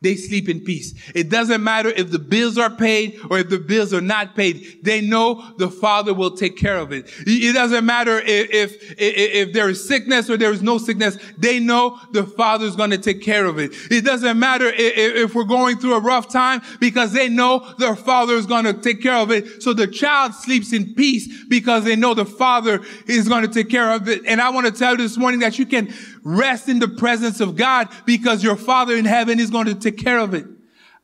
they 0.00 0.14
sleep 0.14 0.48
in 0.48 0.60
peace. 0.60 0.94
It 1.12 1.28
doesn't 1.28 1.62
matter 1.62 1.88
if 1.88 2.12
the 2.12 2.20
bills 2.20 2.56
are 2.56 2.70
paid 2.70 3.18
or 3.30 3.40
if 3.40 3.48
the 3.48 3.58
bills 3.58 3.92
are 3.92 4.00
not 4.00 4.36
paid. 4.36 4.78
They 4.84 5.00
know 5.00 5.54
the 5.58 5.68
Father 5.68 6.14
will 6.14 6.36
take 6.36 6.56
care 6.56 6.76
of 6.76 6.92
it. 6.92 7.12
It 7.26 7.52
doesn't 7.52 7.84
matter 7.84 8.20
if, 8.20 8.76
if, 8.78 8.94
if 8.96 9.52
there 9.52 9.68
is 9.68 9.86
sickness 9.88 10.30
or 10.30 10.36
there 10.36 10.52
is 10.52 10.62
no 10.62 10.78
sickness. 10.78 11.18
They 11.36 11.58
know 11.58 11.98
the 12.12 12.24
Father 12.24 12.66
is 12.66 12.76
going 12.76 12.90
to 12.90 12.98
take 12.98 13.22
care 13.22 13.44
of 13.46 13.58
it. 13.58 13.72
It 13.90 14.04
doesn't 14.04 14.38
matter 14.38 14.68
if, 14.68 14.76
if 14.76 15.34
we're 15.34 15.42
going 15.42 15.78
through 15.78 15.94
a 15.94 16.00
rough 16.00 16.32
time 16.32 16.62
because 16.78 17.12
they 17.12 17.28
know 17.28 17.74
their 17.78 17.96
Father 17.96 18.34
is 18.34 18.46
going 18.46 18.66
to 18.66 18.74
take 18.74 19.02
care 19.02 19.16
of 19.16 19.32
it. 19.32 19.64
So 19.64 19.72
the 19.72 19.88
child 19.88 20.32
sleeps 20.34 20.72
in 20.72 20.94
peace 20.94 21.44
because 21.46 21.82
they 21.82 21.96
know 21.96 22.14
the 22.14 22.24
Father 22.24 22.82
is 23.08 23.28
going 23.28 23.42
to 23.42 23.52
take 23.52 23.68
care 23.68 23.92
of 23.92 24.08
it. 24.08 24.24
And 24.26 24.40
I 24.40 24.50
want 24.50 24.66
to 24.66 24.72
tell 24.72 24.92
you 24.92 24.98
this 24.98 25.16
morning 25.16 25.40
that 25.40 25.58
you 25.58 25.66
can 25.66 25.92
Rest 26.28 26.68
in 26.68 26.78
the 26.78 26.88
presence 26.88 27.40
of 27.40 27.56
God 27.56 27.88
because 28.04 28.44
your 28.44 28.54
Father 28.54 28.94
in 28.94 29.06
heaven 29.06 29.40
is 29.40 29.48
going 29.48 29.64
to 29.64 29.74
take 29.74 29.87
care 29.96 30.18
of 30.18 30.34
it. 30.34 30.46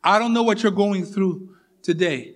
I 0.02 0.18
don't 0.18 0.32
know 0.34 0.42
what 0.42 0.62
you're 0.62 0.72
going 0.72 1.04
through 1.04 1.56
today. 1.82 2.34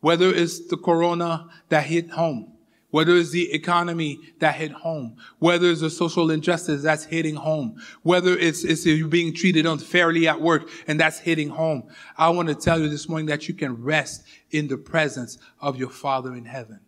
Whether 0.00 0.28
it's 0.28 0.68
the 0.68 0.76
corona 0.76 1.48
that 1.68 1.84
hit 1.84 2.10
home, 2.10 2.52
whether 2.90 3.14
it's 3.16 3.30
the 3.30 3.52
economy 3.52 4.18
that 4.38 4.54
hit 4.54 4.72
home, 4.72 5.16
whether 5.38 5.70
it's 5.70 5.80
the 5.80 5.90
social 5.90 6.30
injustice 6.30 6.82
that's 6.82 7.04
hitting 7.04 7.34
home, 7.34 7.76
whether 8.02 8.36
it's, 8.36 8.64
it's 8.64 8.86
you 8.86 9.08
being 9.08 9.34
treated 9.34 9.66
unfairly 9.66 10.26
at 10.26 10.40
work 10.40 10.68
and 10.86 10.98
that's 10.98 11.18
hitting 11.18 11.48
home. 11.48 11.82
I 12.16 12.30
want 12.30 12.48
to 12.48 12.54
tell 12.54 12.80
you 12.80 12.88
this 12.88 13.08
morning 13.08 13.26
that 13.26 13.48
you 13.48 13.54
can 13.54 13.82
rest 13.82 14.24
in 14.50 14.68
the 14.68 14.78
presence 14.78 15.38
of 15.60 15.76
your 15.76 15.90
Father 15.90 16.34
in 16.34 16.44
heaven 16.44 16.80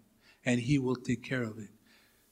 and 0.45 0.61
He 0.61 0.79
will 0.79 0.97
take 0.97 1.23
care 1.23 1.43
of 1.43 1.59
it. 1.59 1.69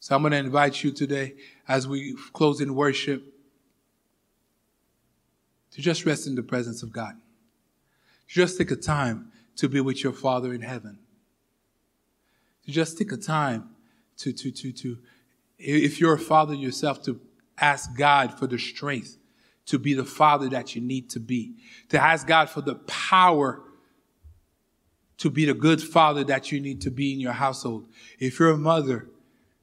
So 0.00 0.14
I'm 0.14 0.22
going 0.22 0.32
to 0.32 0.38
invite 0.38 0.82
you 0.82 0.92
today 0.92 1.34
as 1.66 1.88
we 1.88 2.14
close 2.32 2.60
in 2.60 2.74
worship 2.74 3.34
to 5.72 5.82
just 5.82 6.04
rest 6.06 6.26
in 6.26 6.34
the 6.34 6.42
presence 6.42 6.82
of 6.82 6.92
God. 6.92 7.14
Just 8.26 8.58
take 8.58 8.70
a 8.70 8.76
time 8.76 9.32
to 9.56 9.68
be 9.68 9.80
with 9.80 10.02
your 10.02 10.12
Father 10.12 10.52
in 10.52 10.62
heaven. 10.62 10.98
To 12.64 12.72
just 12.72 12.98
take 12.98 13.12
a 13.12 13.16
time 13.16 13.70
to, 14.18 14.32
to, 14.32 14.50
to, 14.50 14.72
to 14.72 14.98
if 15.58 15.98
you're 15.98 16.14
a 16.14 16.18
father 16.18 16.54
yourself, 16.54 17.02
to 17.04 17.20
ask 17.58 17.96
God 17.96 18.38
for 18.38 18.46
the 18.46 18.58
strength 18.58 19.16
to 19.66 19.78
be 19.78 19.94
the 19.94 20.04
father 20.04 20.48
that 20.48 20.74
you 20.74 20.80
need 20.80 21.10
to 21.10 21.20
be, 21.20 21.54
to 21.88 22.02
ask 22.02 22.26
God 22.26 22.48
for 22.48 22.60
the 22.60 22.76
power 22.76 23.62
to 25.18 25.30
be 25.30 25.44
the 25.44 25.54
good 25.54 25.82
father 25.82 26.24
that 26.24 26.52
you 26.52 26.60
need 26.60 26.80
to 26.80 26.90
be 26.90 27.12
in 27.12 27.20
your 27.20 27.32
household. 27.32 27.86
If 28.18 28.38
you're 28.38 28.50
a 28.50 28.56
mother, 28.56 29.08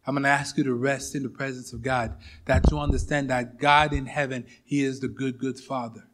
I'm 0.06 0.14
going 0.14 0.24
to 0.24 0.30
ask 0.30 0.58
you 0.58 0.64
to 0.66 0.74
rest 0.74 1.16
in 1.16 1.24
the 1.24 1.30
presence 1.30 1.74
of 1.74 1.82
God, 1.82 2.16
that 2.46 2.70
you 2.70 2.80
understand 2.80 3.30
that 3.30 3.58
God 3.58 3.94
in 3.94 4.06
heaven, 4.06 4.46
He 4.64 4.84
is 4.84 5.00
the 5.00 5.08
good, 5.08 5.40
good 5.40 5.60
Father. 5.60 6.08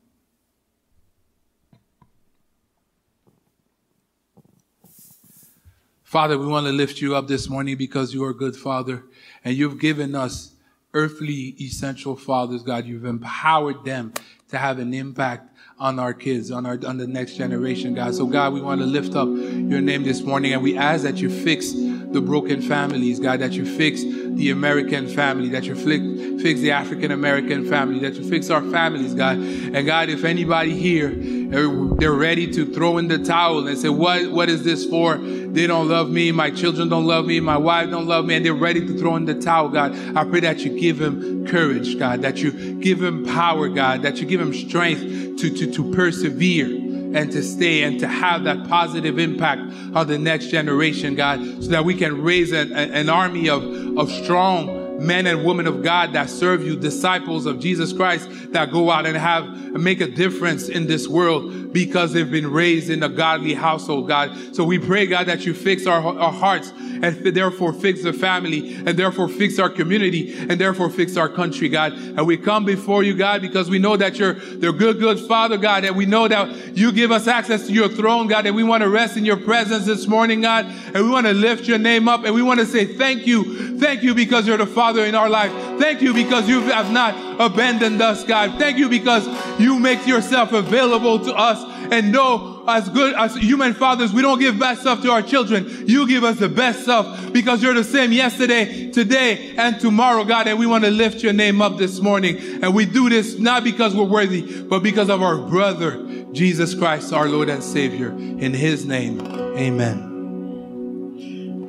Father, 6.03 6.37
we 6.37 6.45
want 6.45 6.65
to 6.65 6.73
lift 6.73 6.99
you 6.99 7.15
up 7.15 7.27
this 7.29 7.49
morning 7.49 7.77
because 7.77 8.13
you 8.13 8.21
are 8.25 8.31
a 8.31 8.35
good 8.35 8.55
Father 8.55 9.05
and 9.45 9.55
you've 9.55 9.79
given 9.79 10.13
us 10.13 10.51
earthly 10.93 11.55
essential 11.61 12.17
fathers, 12.17 12.63
God. 12.63 12.85
You've 12.85 13.05
empowered 13.05 13.85
them 13.85 14.13
to 14.49 14.57
have 14.57 14.79
an 14.79 14.93
impact 14.93 15.55
on 15.79 15.99
our 15.99 16.13
kids, 16.13 16.51
on 16.51 16.65
our 16.65 16.77
on 16.85 16.97
the 16.97 17.07
next 17.07 17.37
generation, 17.37 17.95
God. 17.95 18.13
So 18.13 18.25
God, 18.25 18.53
we 18.53 18.61
want 18.61 18.81
to 18.81 18.87
lift 18.87 19.15
up 19.15 19.27
your 19.27 19.79
name 19.79 20.03
this 20.03 20.21
morning 20.21 20.53
and 20.53 20.61
we 20.61 20.77
ask 20.77 21.03
that 21.03 21.17
you 21.17 21.29
fix 21.29 21.71
the 22.11 22.21
broken 22.21 22.61
families, 22.61 23.19
God, 23.19 23.39
that 23.39 23.53
you 23.53 23.65
fix 23.65 24.03
the 24.03 24.51
American 24.51 25.07
family, 25.07 25.49
that 25.49 25.63
you 25.63 25.75
fix, 25.75 26.41
fix 26.41 26.59
the 26.59 26.71
African 26.71 27.11
American 27.11 27.67
family, 27.69 27.99
that 27.99 28.15
you 28.15 28.27
fix 28.29 28.49
our 28.49 28.61
families, 28.61 29.13
God. 29.13 29.37
And 29.37 29.85
God, 29.85 30.09
if 30.09 30.23
anybody 30.23 30.77
here, 30.77 31.09
they're 31.11 32.13
ready 32.13 32.51
to 32.53 32.65
throw 32.73 32.97
in 32.97 33.07
the 33.07 33.19
towel 33.19 33.67
and 33.67 33.77
say, 33.77 33.89
what, 33.89 34.31
what 34.31 34.49
is 34.49 34.63
this 34.63 34.85
for? 34.85 35.17
They 35.17 35.67
don't 35.67 35.89
love 35.89 36.09
me. 36.09 36.31
My 36.31 36.49
children 36.49 36.89
don't 36.89 37.05
love 37.05 37.25
me. 37.25 37.39
My 37.39 37.57
wife 37.57 37.89
don't 37.89 38.07
love 38.07 38.25
me. 38.25 38.35
And 38.35 38.45
they're 38.45 38.53
ready 38.53 38.85
to 38.87 38.97
throw 38.97 39.15
in 39.17 39.25
the 39.25 39.35
towel, 39.35 39.69
God. 39.69 39.93
I 40.15 40.23
pray 40.23 40.39
that 40.41 40.59
you 40.59 40.79
give 40.79 40.97
them 40.97 41.45
courage, 41.47 41.99
God, 41.99 42.21
that 42.21 42.37
you 42.37 42.75
give 42.75 42.99
them 42.99 43.25
power, 43.25 43.67
God, 43.67 44.03
that 44.03 44.17
you 44.17 44.25
give 44.25 44.39
them 44.39 44.53
strength 44.53 45.01
to, 45.39 45.49
to, 45.49 45.71
to 45.71 45.93
persevere 45.93 46.80
and 47.13 47.31
to 47.31 47.43
stay 47.43 47.83
and 47.83 47.99
to 47.99 48.07
have 48.07 48.43
that 48.45 48.67
positive 48.67 49.19
impact 49.19 49.61
on 49.93 50.07
the 50.07 50.17
next 50.17 50.47
generation, 50.47 51.15
God, 51.15 51.39
so 51.63 51.69
that 51.69 51.85
we 51.85 51.95
can 51.95 52.21
raise 52.21 52.51
an, 52.51 52.71
an 52.73 53.09
army 53.09 53.49
of, 53.49 53.63
of 53.97 54.09
strong 54.11 54.81
men 55.05 55.25
and 55.25 55.43
women 55.43 55.67
of 55.67 55.81
God 55.81 56.13
that 56.13 56.29
serve 56.29 56.63
you, 56.63 56.75
disciples 56.75 57.45
of 57.45 57.59
Jesus 57.59 57.91
Christ 57.91 58.29
that 58.53 58.71
go 58.71 58.91
out 58.91 59.05
and 59.05 59.17
have 59.17 59.47
make 59.71 60.01
a 60.01 60.07
difference 60.07 60.69
in 60.69 60.87
this 60.87 61.07
world 61.07 61.73
because 61.73 62.13
they've 62.13 62.29
been 62.29 62.51
raised 62.51 62.89
in 62.89 63.01
a 63.03 63.09
godly 63.09 63.53
household, 63.53 64.07
God. 64.07 64.55
So 64.55 64.63
we 64.63 64.77
pray, 64.77 65.07
God, 65.07 65.27
that 65.27 65.45
you 65.45 65.53
fix 65.53 65.87
our, 65.87 66.01
our 66.01 66.31
hearts 66.31 66.71
and 67.01 67.23
therefore 67.23 67.73
fix 67.73 68.03
the 68.03 68.13
family 68.13 68.75
and 68.75 68.89
therefore 68.89 69.27
fix 69.27 69.59
our 69.59 69.69
community 69.69 70.35
and 70.37 70.59
therefore 70.59 70.89
fix 70.89 71.17
our 71.17 71.29
country, 71.29 71.69
God. 71.69 71.93
And 71.93 72.25
we 72.25 72.37
come 72.37 72.65
before 72.65 73.03
you, 73.03 73.15
God, 73.15 73.41
because 73.41 73.69
we 73.69 73.79
know 73.79 73.97
that 73.97 74.17
you're 74.17 74.33
the 74.33 74.71
good, 74.71 74.99
good 74.99 75.19
Father, 75.19 75.57
God, 75.57 75.85
and 75.85 75.95
we 75.95 76.05
know 76.05 76.27
that 76.27 76.77
you 76.77 76.91
give 76.91 77.11
us 77.11 77.27
access 77.27 77.67
to 77.67 77.73
your 77.73 77.89
throne, 77.89 78.27
God, 78.27 78.45
and 78.45 78.55
we 78.55 78.63
want 78.63 78.83
to 78.83 78.89
rest 78.89 79.17
in 79.17 79.25
your 79.25 79.37
presence 79.37 79.85
this 79.85 80.07
morning, 80.07 80.41
God, 80.41 80.65
and 80.65 81.03
we 81.03 81.09
want 81.09 81.25
to 81.25 81.33
lift 81.33 81.67
your 81.67 81.77
name 81.77 82.07
up 82.07 82.23
and 82.25 82.33
we 82.33 82.41
want 82.41 82.59
to 82.59 82.65
say 82.65 82.85
thank 82.85 83.25
you. 83.27 83.79
Thank 83.79 84.03
you 84.03 84.13
because 84.13 84.47
you're 84.47 84.57
the 84.57 84.67
Father 84.67 85.05
in 85.05 85.15
our 85.15 85.29
life. 85.29 85.51
Thank 85.79 86.01
you 86.01 86.13
because 86.13 86.47
you 86.47 86.61
have 86.61 86.91
not 86.91 87.41
abandoned 87.41 88.01
us, 88.01 88.23
God. 88.23 88.59
Thank 88.59 88.77
you 88.77 88.89
because 88.89 89.27
you 89.59 89.79
make 89.79 90.05
yourself 90.05 90.51
available 90.51 91.19
to 91.19 91.33
us 91.33 91.71
and 91.91 92.11
know 92.11 92.63
as 92.67 92.89
good 92.89 93.13
as 93.15 93.35
human 93.35 93.73
fathers, 93.73 94.13
we 94.13 94.21
don't 94.21 94.39
give 94.39 94.57
bad 94.57 94.77
stuff 94.77 95.01
to 95.03 95.11
our 95.11 95.21
children. 95.21 95.87
You 95.87 96.07
give 96.07 96.23
us 96.23 96.39
the 96.39 96.49
best 96.49 96.83
stuff 96.83 97.31
because 97.33 97.61
you're 97.61 97.73
the 97.73 97.83
same 97.83 98.11
yesterday, 98.11 98.89
today, 98.91 99.55
and 99.57 99.79
tomorrow, 99.79 100.23
God. 100.23 100.47
And 100.47 100.57
we 100.57 100.65
want 100.65 100.85
to 100.85 100.89
lift 100.89 101.21
your 101.21 101.33
name 101.33 101.61
up 101.61 101.77
this 101.77 101.99
morning. 101.99 102.63
And 102.63 102.73
we 102.73 102.85
do 102.85 103.09
this 103.09 103.37
not 103.37 103.63
because 103.63 103.93
we're 103.93 104.05
worthy, 104.05 104.63
but 104.63 104.81
because 104.81 105.09
of 105.09 105.21
our 105.21 105.37
brother, 105.37 106.03
Jesus 106.31 106.73
Christ, 106.73 107.11
our 107.11 107.27
Lord 107.27 107.49
and 107.49 107.61
Savior. 107.61 108.09
In 108.09 108.53
his 108.53 108.85
name, 108.85 109.19
amen. 109.21 110.10